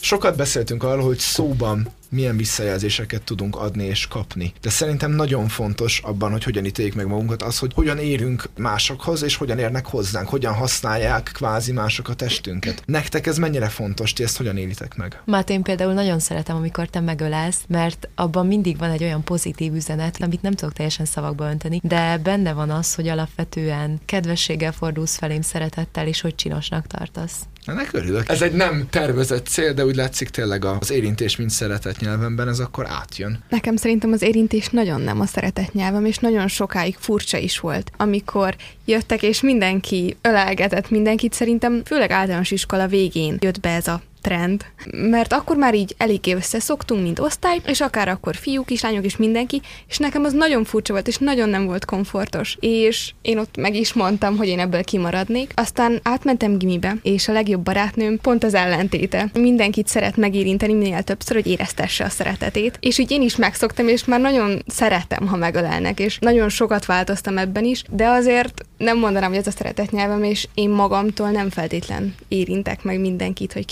Sokat 0.07 0.35
beszéltünk 0.35 0.83
arról, 0.83 1.03
hogy 1.03 1.17
szóban 1.17 1.87
milyen 2.09 2.37
visszajelzéseket 2.37 3.21
tudunk 3.21 3.55
adni 3.55 3.83
és 3.83 4.07
kapni. 4.07 4.53
De 4.61 4.69
szerintem 4.69 5.11
nagyon 5.11 5.47
fontos 5.47 5.99
abban, 6.03 6.31
hogy 6.31 6.43
hogyan 6.43 6.65
ítéljük 6.65 6.95
meg 6.95 7.07
magunkat, 7.07 7.43
az, 7.43 7.57
hogy 7.57 7.71
hogyan 7.73 7.97
érünk 7.97 8.49
másokhoz, 8.57 9.23
és 9.23 9.35
hogyan 9.35 9.59
érnek 9.59 9.85
hozzánk, 9.85 10.29
hogyan 10.29 10.53
használják 10.53 11.31
kvázi 11.33 11.71
mások 11.71 12.09
a 12.09 12.13
testünket. 12.13 12.81
Nektek 12.85 13.27
ez 13.27 13.37
mennyire 13.37 13.69
fontos, 13.69 14.13
ti 14.13 14.23
ezt 14.23 14.37
hogyan 14.37 14.57
élitek 14.57 14.95
meg? 14.95 15.21
Mát 15.25 15.49
én 15.49 15.61
például 15.61 15.93
nagyon 15.93 16.19
szeretem, 16.19 16.55
amikor 16.55 16.87
te 16.87 16.99
megölelsz, 16.99 17.61
mert 17.67 18.07
abban 18.15 18.47
mindig 18.47 18.77
van 18.77 18.89
egy 18.89 19.03
olyan 19.03 19.23
pozitív 19.23 19.73
üzenet, 19.73 20.21
amit 20.21 20.41
nem 20.41 20.53
tudok 20.53 20.73
teljesen 20.73 21.05
szavakba 21.05 21.49
önteni, 21.49 21.79
de 21.83 22.19
benne 22.23 22.53
van 22.53 22.69
az, 22.69 22.95
hogy 22.95 23.07
alapvetően 23.07 23.99
kedvességgel 24.05 24.71
fordulsz 24.71 25.17
felém 25.17 25.41
szeretettel, 25.41 26.07
és 26.07 26.21
hogy 26.21 26.35
csinosnak 26.35 26.87
tartasz. 26.87 27.35
Ennek 27.65 27.93
örülök. 27.93 28.29
Ez 28.29 28.41
egy 28.41 28.53
nem 28.53 28.87
tervezett 28.89 29.47
cél, 29.47 29.73
de 29.73 29.85
úgy 29.85 29.95
látszik 29.95 30.29
tényleg 30.29 30.65
az 30.65 30.91
érintés, 30.91 31.35
mint 31.35 31.49
szeretet 31.49 31.96
nyelvemben, 31.99 32.47
ez 32.47 32.59
akkor 32.59 32.85
átjön. 32.89 33.43
Nekem 33.49 33.75
szerintem 33.75 34.11
az 34.11 34.21
érintés 34.21 34.69
nagyon 34.69 35.01
nem 35.01 35.19
a 35.19 35.25
szeretet 35.25 35.73
nyelvem, 35.73 36.05
és 36.05 36.17
nagyon 36.17 36.47
sokáig 36.47 36.95
furcsa 36.99 37.37
is 37.37 37.59
volt. 37.59 37.91
Amikor 37.97 38.55
jöttek, 38.85 39.23
és 39.23 39.41
mindenki 39.41 40.17
ölelgetett 40.21 40.89
mindenkit, 40.89 41.33
szerintem 41.33 41.81
főleg 41.85 42.11
általános 42.11 42.51
iskola 42.51 42.87
végén 42.87 43.37
jött 43.39 43.59
be 43.59 43.69
ez 43.69 43.87
a 43.87 44.01
trend, 44.27 44.65
mert 44.91 45.33
akkor 45.33 45.57
már 45.57 45.73
így 45.73 45.95
eléggé 45.97 46.33
összeszoktunk, 46.33 47.01
mint 47.01 47.19
osztály, 47.19 47.59
és 47.65 47.81
akár 47.81 48.07
akkor 48.07 48.35
fiúk, 48.35 48.65
kislányok 48.65 49.05
is 49.05 49.17
mindenki, 49.17 49.61
és 49.87 49.97
nekem 49.97 50.23
az 50.23 50.33
nagyon 50.33 50.63
furcsa 50.63 50.93
volt, 50.93 51.07
és 51.07 51.17
nagyon 51.17 51.49
nem 51.49 51.65
volt 51.65 51.85
komfortos. 51.85 52.57
És 52.59 53.13
én 53.21 53.37
ott 53.37 53.57
meg 53.57 53.75
is 53.75 53.93
mondtam, 53.93 54.37
hogy 54.37 54.47
én 54.47 54.59
ebből 54.59 54.83
kimaradnék. 54.83 55.51
Aztán 55.55 55.99
átmentem 56.03 56.57
gimibe, 56.57 56.95
és 57.03 57.27
a 57.27 57.31
legjobb 57.31 57.61
barátnőm 57.61 58.19
pont 58.21 58.43
az 58.43 58.53
ellentéte. 58.53 59.29
Mindenkit 59.33 59.87
szeret 59.87 60.17
megérinteni 60.17 60.73
minél 60.73 61.01
többször, 61.01 61.35
hogy 61.35 61.47
éreztesse 61.47 62.03
a 62.03 62.09
szeretetét. 62.09 62.77
És 62.79 62.97
így 62.97 63.11
én 63.11 63.21
is 63.21 63.35
megszoktam, 63.35 63.87
és 63.87 64.05
már 64.05 64.19
nagyon 64.19 64.63
szeretem, 64.65 65.27
ha 65.27 65.37
megölelnek, 65.37 65.99
és 65.99 66.17
nagyon 66.19 66.49
sokat 66.49 66.85
változtam 66.85 67.37
ebben 67.37 67.63
is, 67.63 67.83
de 67.89 68.07
azért 68.07 68.65
nem 68.77 68.97
mondanám, 68.99 69.29
hogy 69.29 69.39
ez 69.39 69.47
a 69.47 69.51
szeretet 69.51 69.91
nyelvem, 69.91 70.23
és 70.23 70.47
én 70.53 70.69
magamtól 70.69 71.29
nem 71.29 71.49
feltétlen 71.49 72.15
érintek 72.27 72.83
meg 72.83 72.99
mindenkit, 72.99 73.53
hogy 73.53 73.65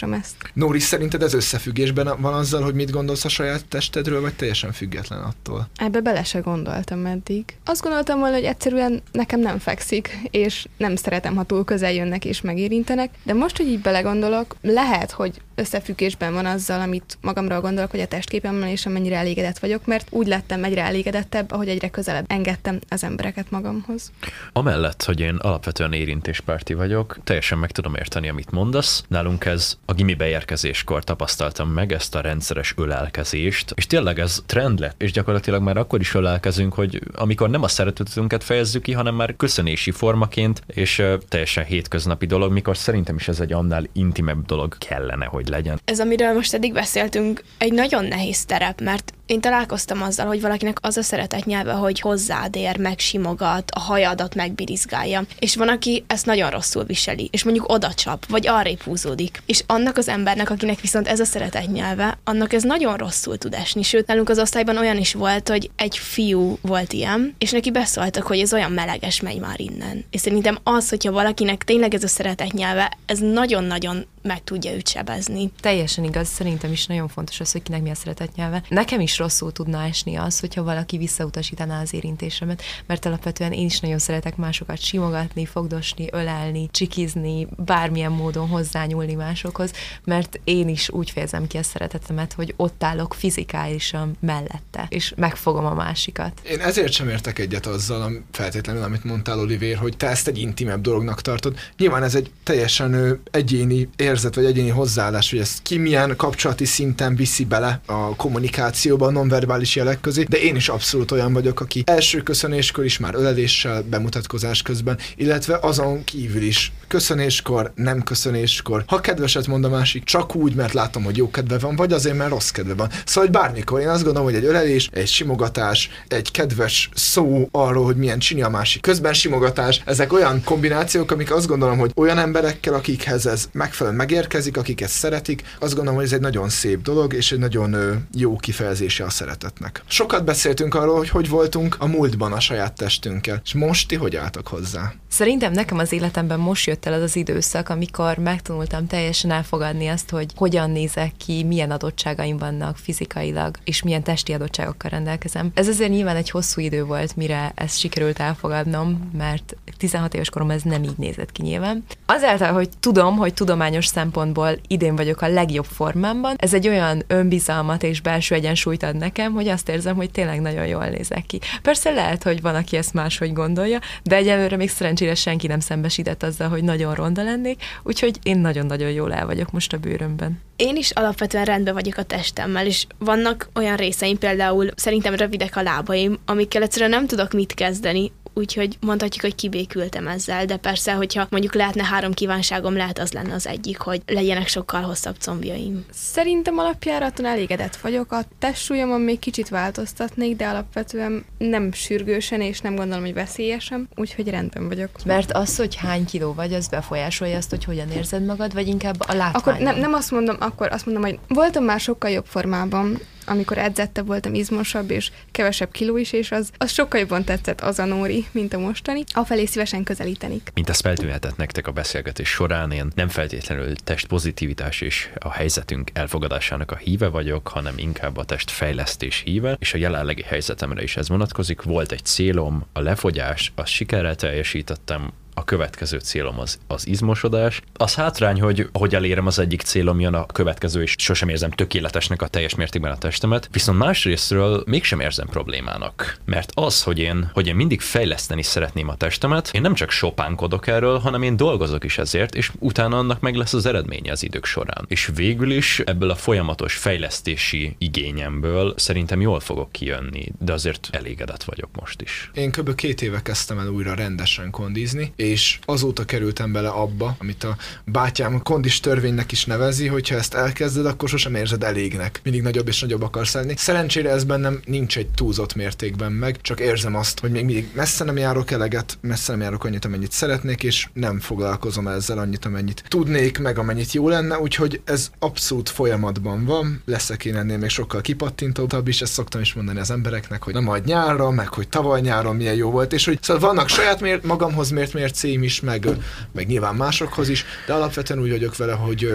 kimutassam 0.00 0.12
ezt. 0.12 0.52
Nóri, 0.54 0.78
szerinted 0.78 1.22
ez 1.22 1.34
összefüggésben 1.34 2.20
van 2.20 2.34
azzal, 2.34 2.62
hogy 2.62 2.74
mit 2.74 2.90
gondolsz 2.90 3.24
a 3.24 3.28
saját 3.28 3.66
testedről, 3.66 4.20
vagy 4.20 4.34
teljesen 4.34 4.72
független 4.72 5.20
attól? 5.20 5.68
Ebbe 5.76 6.00
bele 6.00 6.24
se 6.24 6.38
gondoltam 6.38 7.06
eddig. 7.06 7.44
Azt 7.64 7.82
gondoltam 7.82 8.18
volna, 8.18 8.34
hogy 8.34 8.44
egyszerűen 8.44 9.02
nekem 9.12 9.40
nem 9.40 9.58
fekszik, 9.58 10.18
és 10.30 10.66
nem 10.76 10.96
szeretem, 10.96 11.36
ha 11.36 11.42
túl 11.42 11.64
közel 11.64 11.92
jönnek 11.92 12.24
és 12.24 12.40
megérintenek, 12.40 13.10
de 13.22 13.34
most, 13.34 13.56
hogy 13.56 13.66
így 13.66 13.80
belegondolok, 13.80 14.56
lehet, 14.62 15.10
hogy 15.10 15.40
összefüggésben 15.60 16.32
van 16.32 16.46
azzal, 16.46 16.80
amit 16.80 17.18
magamról 17.20 17.60
gondolok, 17.60 17.90
hogy 17.90 18.00
a 18.00 18.06
testképemmel 18.06 18.68
és 18.68 18.86
amennyire 18.86 19.16
elégedett 19.16 19.58
vagyok, 19.58 19.86
mert 19.86 20.08
úgy 20.10 20.26
lettem 20.26 20.64
egyre 20.64 20.82
elégedettebb, 20.82 21.52
ahogy 21.52 21.68
egyre 21.68 21.88
közelebb 21.88 22.24
engedtem 22.28 22.78
az 22.88 23.04
embereket 23.04 23.50
magamhoz. 23.50 24.12
Amellett, 24.52 25.02
hogy 25.02 25.20
én 25.20 25.34
alapvetően 25.34 25.92
érintéspárti 25.92 26.74
vagyok, 26.74 27.18
teljesen 27.24 27.58
meg 27.58 27.70
tudom 27.70 27.94
érteni, 27.94 28.28
amit 28.28 28.50
mondasz. 28.50 29.04
Nálunk 29.08 29.44
ez 29.44 29.78
a 29.84 29.92
gimi 29.92 30.14
beérkezéskor 30.14 31.04
tapasztaltam 31.04 31.68
meg 31.68 31.92
ezt 31.92 32.14
a 32.14 32.20
rendszeres 32.20 32.74
ölelkezést, 32.76 33.72
és 33.74 33.86
tényleg 33.86 34.18
ez 34.18 34.42
trend 34.46 34.78
lett, 34.78 35.02
és 35.02 35.12
gyakorlatilag 35.12 35.62
már 35.62 35.76
akkor 35.76 36.00
is 36.00 36.14
ölelkezünk, 36.14 36.74
hogy 36.74 37.00
amikor 37.12 37.50
nem 37.50 37.62
a 37.62 37.68
szeretetünket 37.68 38.44
fejezzük 38.44 38.82
ki, 38.82 38.92
hanem 38.92 39.14
már 39.14 39.36
köszönési 39.36 39.90
formaként, 39.90 40.62
és 40.66 41.02
teljesen 41.28 41.64
hétköznapi 41.64 42.26
dolog, 42.26 42.52
mikor 42.52 42.76
szerintem 42.76 43.16
is 43.16 43.28
ez 43.28 43.40
egy 43.40 43.52
annál 43.52 43.86
intimebb 43.92 44.46
dolog 44.46 44.78
kellene, 44.78 45.24
hogy 45.24 45.48
legyen. 45.50 45.80
Ez, 45.84 46.00
amiről 46.00 46.32
most 46.32 46.54
eddig 46.54 46.72
beszéltünk, 46.72 47.44
egy 47.58 47.72
nagyon 47.72 48.04
nehéz 48.04 48.44
terep, 48.44 48.80
mert 48.80 49.12
én 49.30 49.40
találkoztam 49.40 50.02
azzal, 50.02 50.26
hogy 50.26 50.40
valakinek 50.40 50.78
az 50.80 50.96
a 50.96 51.02
szeretet 51.02 51.44
nyelve, 51.44 51.72
hogy 51.72 52.00
hozzád 52.00 52.56
ér, 52.56 52.78
megsimogat, 52.78 53.70
a 53.70 53.80
hajadat 53.80 54.34
megbirizgálja. 54.34 55.22
És 55.38 55.56
van, 55.56 55.68
aki 55.68 56.04
ezt 56.06 56.26
nagyon 56.26 56.50
rosszul 56.50 56.84
viseli, 56.84 57.28
és 57.32 57.44
mondjuk 57.44 57.72
oda 57.72 57.90
vagy 58.28 58.46
arrébb 58.46 58.80
húzódik. 58.80 59.42
És 59.46 59.62
annak 59.66 59.96
az 59.96 60.08
embernek, 60.08 60.50
akinek 60.50 60.80
viszont 60.80 61.08
ez 61.08 61.20
a 61.20 61.24
szeretet 61.24 61.72
nyelve, 61.72 62.18
annak 62.24 62.52
ez 62.52 62.62
nagyon 62.62 62.96
rosszul 62.96 63.38
tud 63.38 63.54
esni. 63.54 63.82
Sőt, 63.82 64.06
nálunk 64.06 64.28
az 64.28 64.38
osztályban 64.38 64.76
olyan 64.76 64.96
is 64.96 65.12
volt, 65.12 65.48
hogy 65.48 65.70
egy 65.76 65.96
fiú 65.96 66.58
volt 66.60 66.92
ilyen, 66.92 67.34
és 67.38 67.50
neki 67.50 67.70
beszóltak, 67.70 68.26
hogy 68.26 68.38
ez 68.38 68.52
olyan 68.52 68.72
meleges, 68.72 69.20
megy 69.20 69.40
már 69.40 69.60
innen. 69.60 70.04
És 70.10 70.20
szerintem 70.20 70.58
az, 70.62 70.88
hogyha 70.88 71.12
valakinek 71.12 71.64
tényleg 71.64 71.94
ez 71.94 72.02
a 72.02 72.08
szeretet 72.08 72.52
nyelve, 72.52 72.96
ez 73.06 73.18
nagyon-nagyon 73.18 74.06
meg 74.22 74.44
tudja 74.44 74.72
őt 74.72 74.88
sebezni. 74.88 75.50
Teljesen 75.60 76.04
igaz, 76.04 76.28
szerintem 76.28 76.72
is 76.72 76.86
nagyon 76.86 77.08
fontos 77.08 77.40
az, 77.40 77.52
hogy 77.52 77.62
kinek 77.62 77.82
mi 77.82 77.90
a 77.90 77.94
szeretet 77.94 78.34
nyelve. 78.36 78.62
Nekem 78.68 79.00
is 79.00 79.18
rosszul 79.20 79.52
tudna 79.52 79.82
esni 79.82 80.16
az, 80.16 80.40
hogyha 80.40 80.62
valaki 80.62 80.98
visszautasítaná 80.98 81.80
az 81.80 81.94
érintésemet, 81.94 82.62
mert 82.86 83.04
alapvetően 83.06 83.52
én 83.52 83.64
is 83.64 83.80
nagyon 83.80 83.98
szeretek 83.98 84.36
másokat 84.36 84.80
simogatni, 84.80 85.46
fogdosni, 85.46 86.08
ölelni, 86.12 86.68
csikizni, 86.70 87.46
bármilyen 87.56 88.12
módon 88.12 88.48
hozzányúlni 88.48 89.14
másokhoz, 89.14 89.72
mert 90.04 90.40
én 90.44 90.68
is 90.68 90.90
úgy 90.90 91.10
fejezem 91.10 91.46
ki 91.46 91.56
a 91.56 91.62
szeretetemet, 91.62 92.32
hogy 92.32 92.54
ott 92.56 92.84
állok 92.84 93.14
fizikálisan 93.14 94.16
mellette, 94.20 94.86
és 94.88 95.12
megfogom 95.16 95.64
a 95.64 95.74
másikat. 95.74 96.40
Én 96.50 96.60
ezért 96.60 96.92
sem 96.92 97.08
értek 97.08 97.38
egyet 97.38 97.66
azzal, 97.66 98.22
feltétlenül, 98.30 98.82
amit 98.82 99.04
mondtál, 99.04 99.38
Olivér, 99.38 99.76
hogy 99.76 99.96
te 99.96 100.08
ezt 100.08 100.28
egy 100.28 100.38
intimebb 100.38 100.80
dolognak 100.80 101.20
tartod. 101.20 101.58
Nyilván 101.78 102.02
ez 102.02 102.14
egy 102.14 102.30
teljesen 102.44 103.20
egyéni 103.30 103.88
érzet, 103.96 104.34
vagy 104.34 104.44
egyéni 104.44 104.68
hozzáállás, 104.68 105.30
hogy 105.30 105.38
ezt 105.38 105.62
ki 105.62 105.76
milyen 105.76 106.16
kapcsolati 106.16 106.64
szinten 106.64 107.16
viszi 107.16 107.44
bele 107.44 107.80
a 107.86 108.16
kommunikációba, 108.16 109.09
a 109.10 109.12
nonverbális 109.12 109.76
jelek 109.76 110.00
közé, 110.00 110.22
de 110.28 110.40
én 110.40 110.56
is 110.56 110.68
abszolút 110.68 111.10
olyan 111.10 111.32
vagyok, 111.32 111.60
aki 111.60 111.82
első 111.86 112.20
köszönéskor 112.20 112.84
is 112.84 112.98
már 112.98 113.14
öleléssel, 113.14 113.82
bemutatkozás 113.82 114.62
közben, 114.62 114.98
illetve 115.16 115.58
azon 115.60 116.04
kívül 116.04 116.42
is 116.42 116.72
köszönéskor, 116.90 117.72
nem 117.74 118.02
köszönéskor. 118.02 118.84
Ha 118.86 119.00
kedveset 119.00 119.46
mond 119.46 119.64
a 119.64 119.68
másik, 119.68 120.04
csak 120.04 120.34
úgy, 120.34 120.54
mert 120.54 120.72
látom, 120.72 121.04
hogy 121.04 121.16
jó 121.16 121.30
kedve 121.30 121.58
van, 121.58 121.76
vagy 121.76 121.92
azért, 121.92 122.16
mert 122.16 122.30
rossz 122.30 122.50
kedve 122.50 122.74
van. 122.74 122.90
Szóval, 123.04 123.30
hogy 123.30 123.40
bármikor 123.40 123.80
én 123.80 123.88
azt 123.88 124.04
gondolom, 124.04 124.28
hogy 124.28 124.38
egy 124.38 124.44
ölelés, 124.44 124.88
egy 124.92 125.06
simogatás, 125.06 125.90
egy 126.08 126.30
kedves 126.30 126.88
szó 126.94 127.48
arról, 127.52 127.84
hogy 127.84 127.96
milyen 127.96 128.18
csini 128.18 128.42
a 128.42 128.48
másik, 128.48 128.82
közben 128.82 129.12
simogatás, 129.12 129.82
ezek 129.84 130.12
olyan 130.12 130.44
kombinációk, 130.44 131.10
amik 131.10 131.32
azt 131.32 131.46
gondolom, 131.46 131.78
hogy 131.78 131.92
olyan 131.94 132.18
emberekkel, 132.18 132.74
akikhez 132.74 133.26
ez 133.26 133.48
megfelelően 133.52 134.06
megérkezik, 134.06 134.56
akik 134.56 134.80
ezt 134.80 134.94
szeretik, 134.94 135.42
azt 135.58 135.74
gondolom, 135.74 135.94
hogy 135.98 136.04
ez 136.04 136.12
egy 136.12 136.20
nagyon 136.20 136.48
szép 136.48 136.82
dolog, 136.82 137.14
és 137.14 137.32
egy 137.32 137.38
nagyon 137.38 137.76
jó 138.14 138.36
kifejezése 138.36 139.04
a 139.04 139.10
szeretetnek. 139.10 139.82
Sokat 139.88 140.24
beszéltünk 140.24 140.74
arról, 140.74 140.96
hogy 140.96 141.08
hogy 141.08 141.28
voltunk 141.28 141.76
a 141.78 141.86
múltban 141.86 142.32
a 142.32 142.40
saját 142.40 142.72
testünkkel, 142.72 143.40
és 143.44 143.54
most 143.54 143.88
ti 143.88 143.96
hogy 143.96 144.16
álltak 144.16 144.46
hozzá? 144.48 144.92
Szerintem 145.08 145.52
nekem 145.52 145.78
az 145.78 145.92
életemben 145.92 146.38
most 146.38 146.66
jött 146.66 146.79
el 146.86 146.92
az 146.92 147.02
az 147.02 147.16
időszak, 147.16 147.68
amikor 147.68 148.16
megtanultam 148.16 148.86
teljesen 148.86 149.30
elfogadni 149.30 149.86
azt, 149.86 150.10
hogy 150.10 150.26
hogyan 150.36 150.70
nézek 150.70 151.12
ki, 151.16 151.44
milyen 151.44 151.70
adottságaim 151.70 152.36
vannak 152.36 152.76
fizikailag, 152.76 153.56
és 153.64 153.82
milyen 153.82 154.02
testi 154.02 154.32
adottságokkal 154.32 154.90
rendelkezem. 154.90 155.50
Ez 155.54 155.68
azért 155.68 155.90
nyilván 155.90 156.16
egy 156.16 156.30
hosszú 156.30 156.60
idő 156.60 156.84
volt, 156.84 157.16
mire 157.16 157.52
ezt 157.54 157.78
sikerült 157.78 158.18
elfogadnom, 158.18 159.10
mert 159.18 159.56
16 159.76 160.14
éves 160.14 160.30
korom 160.30 160.50
ez 160.50 160.62
nem 160.62 160.82
így 160.82 160.98
nézett 160.98 161.32
ki 161.32 161.42
nyilván. 161.42 161.84
Azáltal, 162.06 162.52
hogy 162.52 162.68
tudom, 162.80 163.16
hogy 163.16 163.34
tudományos 163.34 163.86
szempontból 163.86 164.58
idén 164.66 164.96
vagyok 164.96 165.20
a 165.20 165.28
legjobb 165.28 165.64
formámban, 165.64 166.34
ez 166.38 166.54
egy 166.54 166.68
olyan 166.68 167.02
önbizalmat 167.06 167.82
és 167.82 168.00
belső 168.00 168.34
egyensúlyt 168.34 168.82
ad 168.82 168.96
nekem, 168.96 169.32
hogy 169.32 169.48
azt 169.48 169.68
érzem, 169.68 169.96
hogy 169.96 170.10
tényleg 170.10 170.40
nagyon 170.40 170.66
jól 170.66 170.86
nézek 170.86 171.26
ki. 171.26 171.40
Persze 171.62 171.90
lehet, 171.90 172.22
hogy 172.22 172.40
van, 172.40 172.54
aki 172.54 172.76
ezt 172.76 172.94
máshogy 172.94 173.32
gondolja, 173.32 173.78
de 174.02 174.16
egyelőre 174.16 174.56
még 174.56 174.70
szerencsére 174.70 175.14
senki 175.14 175.46
nem 175.46 175.60
szembesített 175.60 176.22
azzal, 176.22 176.48
hogy 176.48 176.62
nagyon 176.70 176.94
ronda 176.94 177.22
lennék, 177.22 177.62
úgyhogy 177.82 178.18
én 178.22 178.38
nagyon-nagyon 178.38 178.90
jól 178.90 179.12
el 179.12 179.26
vagyok 179.26 179.50
most 179.50 179.72
a 179.72 179.78
bőrömben. 179.78 180.40
Én 180.56 180.76
is 180.76 180.90
alapvetően 180.90 181.44
rendben 181.44 181.74
vagyok 181.74 181.96
a 181.96 182.02
testemmel, 182.02 182.66
és 182.66 182.86
vannak 182.98 183.48
olyan 183.54 183.76
részeim, 183.76 184.18
például 184.18 184.68
szerintem 184.76 185.14
rövidek 185.14 185.56
a 185.56 185.62
lábaim, 185.62 186.18
amikkel 186.24 186.62
egyszerűen 186.62 186.90
nem 186.90 187.06
tudok 187.06 187.32
mit 187.32 187.54
kezdeni, 187.54 188.12
úgyhogy 188.34 188.76
mondhatjuk, 188.80 189.22
hogy 189.22 189.34
kibékültem 189.34 190.06
ezzel, 190.08 190.44
de 190.44 190.56
persze, 190.56 190.92
hogyha 190.92 191.26
mondjuk 191.30 191.54
lehetne 191.54 191.84
három 191.84 192.12
kívánságom, 192.12 192.76
lehet 192.76 192.98
az 192.98 193.12
lenne 193.12 193.34
az 193.34 193.46
egyik, 193.46 193.78
hogy 193.78 194.02
legyenek 194.06 194.48
sokkal 194.48 194.82
hosszabb 194.82 195.16
combjaim. 195.18 195.84
Szerintem 195.92 196.58
alapjáraton 196.58 197.26
elégedett 197.26 197.76
vagyok. 197.76 198.12
A 198.12 198.24
testsúlyomon 198.38 199.00
még 199.00 199.18
kicsit 199.18 199.48
változtatnék, 199.48 200.36
de 200.36 200.46
alapvetően 200.46 201.24
nem 201.38 201.72
sürgősen, 201.72 202.40
és 202.40 202.60
nem 202.60 202.74
gondolom, 202.74 203.04
hogy 203.04 203.14
veszélyesen, 203.14 203.88
úgyhogy 203.96 204.28
rendben 204.28 204.68
vagyok. 204.68 204.90
Mert 205.04 205.32
az, 205.32 205.56
hogy 205.56 205.74
hány 205.74 206.04
kiló 206.04 206.32
vagy, 206.32 206.52
az 206.52 206.68
befolyásolja 206.68 207.36
azt, 207.36 207.50
hogy 207.50 207.64
hogyan 207.64 207.90
érzed 207.90 208.24
magad, 208.24 208.54
vagy 208.54 208.66
inkább 208.66 208.96
a 208.98 209.14
látvány. 209.14 209.32
Akkor 209.34 209.58
nem, 209.58 209.78
nem 209.78 209.92
azt 209.92 210.10
mondom, 210.10 210.36
akkor 210.38 210.72
azt 210.72 210.86
mondom, 210.86 211.04
hogy 211.04 211.18
voltam 211.28 211.64
már 211.64 211.80
sokkal 211.80 212.10
jobb 212.10 212.26
formában, 212.26 212.98
amikor 213.30 213.58
edzette 213.58 214.02
voltam, 214.02 214.34
izmosabb 214.34 214.90
és 214.90 215.10
kevesebb 215.30 215.70
kiló 215.70 215.96
is, 215.96 216.12
és 216.12 216.30
az, 216.30 216.50
az 216.58 216.70
sokkal 216.70 217.00
jobban 217.00 217.24
tetszett 217.24 217.60
az 217.60 217.78
a 217.78 217.84
Nóri, 217.84 218.26
mint 218.30 218.54
a 218.54 218.58
mostani. 218.58 219.04
Afelé 219.12 219.44
szívesen 219.44 219.82
közelítenik. 219.82 220.50
Mint 220.54 220.68
ezt 220.68 220.80
feltűnhetett 220.80 221.36
nektek 221.36 221.66
a 221.66 221.72
beszélgetés 221.72 222.28
során, 222.28 222.70
én 222.70 222.88
nem 222.94 223.08
feltétlenül 223.08 223.76
test 223.76 224.06
pozitivitás 224.06 224.80
és 224.80 225.08
a 225.18 225.32
helyzetünk 225.32 225.90
elfogadásának 225.92 226.70
a 226.70 226.76
híve 226.76 227.08
vagyok, 227.08 227.48
hanem 227.48 227.74
inkább 227.76 228.16
a 228.16 228.24
test 228.24 228.50
fejlesztés 228.50 229.22
híve, 229.24 229.56
és 229.58 229.74
a 229.74 229.78
jelenlegi 229.78 230.22
helyzetemre 230.22 230.82
is 230.82 230.96
ez 230.96 231.08
vonatkozik. 231.08 231.62
Volt 231.62 231.92
egy 231.92 232.04
célom, 232.04 232.64
a 232.72 232.80
lefogyás, 232.80 233.52
azt 233.54 233.72
sikerrel 233.72 234.14
teljesítettem, 234.14 235.12
a 235.34 235.44
következő 235.44 235.98
célom 235.98 236.38
az, 236.38 236.58
az 236.66 236.86
izmosodás. 236.86 237.62
Az 237.74 237.94
hátrány, 237.94 238.40
hogy 238.40 238.68
ahogy 238.72 238.94
elérem 238.94 239.26
az 239.26 239.38
egyik 239.38 239.60
célom, 239.60 240.00
jön 240.00 240.14
a 240.14 240.26
következő, 240.26 240.82
és 240.82 240.94
sosem 240.98 241.28
érzem 241.28 241.50
tökéletesnek 241.50 242.22
a 242.22 242.28
teljes 242.28 242.54
mértékben 242.54 242.92
a 242.92 242.98
testemet, 242.98 243.48
viszont 243.52 243.78
másrésztről 243.78 244.62
mégsem 244.66 245.00
érzem 245.00 245.26
problémának. 245.26 246.18
Mert 246.24 246.50
az, 246.54 246.82
hogy 246.82 246.98
én, 246.98 247.30
hogy 247.32 247.46
én 247.46 247.54
mindig 247.54 247.80
fejleszteni 247.80 248.42
szeretném 248.42 248.88
a 248.88 248.96
testemet, 248.96 249.50
én 249.52 249.60
nem 249.60 249.74
csak 249.74 249.90
sopánkodok 249.90 250.66
erről, 250.66 250.98
hanem 250.98 251.22
én 251.22 251.36
dolgozok 251.36 251.84
is 251.84 251.98
ezért, 251.98 252.34
és 252.34 252.52
utána 252.58 252.98
annak 252.98 253.20
meg 253.20 253.34
lesz 253.34 253.52
az 253.52 253.66
eredménye 253.66 254.12
az 254.12 254.22
idők 254.22 254.44
során. 254.44 254.84
És 254.88 255.10
végül 255.14 255.50
is 255.50 255.78
ebből 255.78 256.10
a 256.10 256.14
folyamatos 256.14 256.74
fejlesztési 256.74 257.74
igényemből 257.78 258.74
szerintem 258.76 259.20
jól 259.20 259.40
fogok 259.40 259.72
kijönni, 259.72 260.32
de 260.38 260.52
azért 260.52 260.88
elégedett 260.92 261.42
vagyok 261.42 261.68
most 261.80 262.00
is. 262.00 262.30
Én 262.34 262.50
kb. 262.50 262.74
két 262.74 263.02
éve 263.02 263.22
kezdtem 263.22 263.58
el 263.58 263.68
újra 263.68 263.94
rendesen 263.94 264.50
kondizni, 264.50 265.12
és 265.20 265.58
azóta 265.64 266.04
kerültem 266.04 266.52
bele 266.52 266.68
abba, 266.68 267.16
amit 267.18 267.44
a 267.44 267.56
bátyám 267.84 268.42
kondis 268.42 268.80
törvénynek 268.80 269.32
is 269.32 269.44
nevezi, 269.44 269.86
hogyha 269.86 270.14
ezt 270.14 270.34
elkezded, 270.34 270.86
akkor 270.86 271.08
sosem 271.08 271.34
érzed 271.34 271.62
elégnek. 271.62 272.20
Mindig 272.24 272.42
nagyobb 272.42 272.68
és 272.68 272.80
nagyobb 272.80 273.02
akarsz 273.02 273.34
lenni. 273.34 273.54
Szerencsére 273.56 274.10
ez 274.10 274.24
bennem 274.24 274.60
nincs 274.64 274.98
egy 274.98 275.08
túlzott 275.08 275.54
mértékben 275.54 276.12
meg, 276.12 276.40
csak 276.40 276.60
érzem 276.60 276.96
azt, 276.96 277.20
hogy 277.20 277.30
még 277.30 277.44
mindig 277.44 277.68
messze 277.74 278.04
nem 278.04 278.16
járok 278.16 278.50
eleget, 278.50 278.98
messze 279.00 279.32
nem 279.32 279.40
járok 279.40 279.64
annyit, 279.64 279.84
amennyit 279.84 280.12
szeretnék, 280.12 280.62
és 280.62 280.88
nem 280.92 281.20
foglalkozom 281.20 281.88
ezzel 281.88 282.18
annyit, 282.18 282.44
amennyit 282.44 282.84
tudnék, 282.88 283.38
meg 283.38 283.58
amennyit 283.58 283.92
jó 283.92 284.08
lenne, 284.08 284.38
úgyhogy 284.38 284.80
ez 284.84 285.10
abszolút 285.18 285.68
folyamatban 285.68 286.44
van. 286.44 286.82
Leszek 286.84 287.24
én 287.24 287.36
ennél 287.36 287.58
még 287.58 287.68
sokkal 287.68 288.00
kipattintóbb 288.00 288.88
is, 288.88 289.00
ezt 289.00 289.12
szoktam 289.12 289.40
is 289.40 289.54
mondani 289.54 289.78
az 289.78 289.90
embereknek, 289.90 290.42
hogy 290.42 290.54
na 290.54 290.60
majd 290.60 290.84
nyárra, 290.84 291.30
meg 291.30 291.48
hogy 291.48 291.68
tavaly 291.68 292.00
nyáron 292.00 292.36
milyen 292.36 292.54
jó 292.54 292.70
volt, 292.70 292.92
és 292.92 293.04
hogy 293.04 293.18
szóval 293.22 293.48
vannak 293.48 293.68
saját 293.68 294.00
mért, 294.00 294.22
magamhoz 294.22 294.70
mért 294.70 294.92
mért 294.92 295.09
mércéim 295.10 295.42
is, 295.42 295.60
meg, 295.60 295.88
meg 296.32 296.46
nyilván 296.46 296.74
másokhoz 296.74 297.28
is, 297.28 297.44
de 297.66 297.72
alapvetően 297.72 298.20
úgy 298.20 298.30
vagyok 298.30 298.56
vele, 298.56 298.72
hogy 298.72 299.12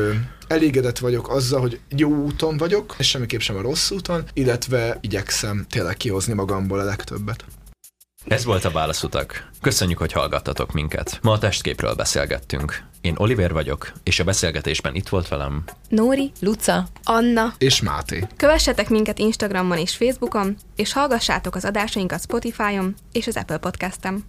elégedett 0.47 0.97
vagyok 0.97 1.29
azzal, 1.29 1.61
hogy 1.61 1.79
jó 1.89 2.09
úton 2.09 2.57
vagyok, 2.57 2.95
és 2.97 3.07
semmiképp 3.07 3.39
sem 3.39 3.55
a 3.55 3.61
rossz 3.61 3.91
úton, 3.91 4.23
illetve 4.33 4.97
igyekszem 5.01 5.65
tényleg 5.69 5.97
kihozni 5.97 6.33
magamból 6.33 6.79
a 6.79 6.83
legtöbbet. 6.83 7.45
Ez 8.27 8.45
volt 8.45 8.65
a 8.65 8.71
Válaszutak. 8.71 9.49
Köszönjük, 9.61 9.97
hogy 9.97 10.11
hallgattatok 10.11 10.71
minket. 10.71 11.19
Ma 11.21 11.31
a 11.31 11.37
testképről 11.37 11.93
beszélgettünk. 11.93 12.83
Én 13.01 13.13
Oliver 13.17 13.53
vagyok, 13.53 13.91
és 14.03 14.19
a 14.19 14.23
beszélgetésben 14.23 14.95
itt 14.95 15.09
volt 15.09 15.27
velem 15.27 15.63
Nóri, 15.89 16.31
Luca, 16.39 16.87
Anna 17.03 17.53
és 17.57 17.81
Máté. 17.81 18.27
Kövessetek 18.37 18.89
minket 18.89 19.19
Instagramon 19.19 19.77
és 19.77 19.95
Facebookon, 19.95 20.57
és 20.75 20.93
hallgassátok 20.93 21.55
az 21.55 21.65
adásainkat 21.65 22.21
Spotify-on 22.21 22.95
és 23.11 23.27
az 23.27 23.35
Apple 23.35 23.57
Podcast-en. 23.57 24.23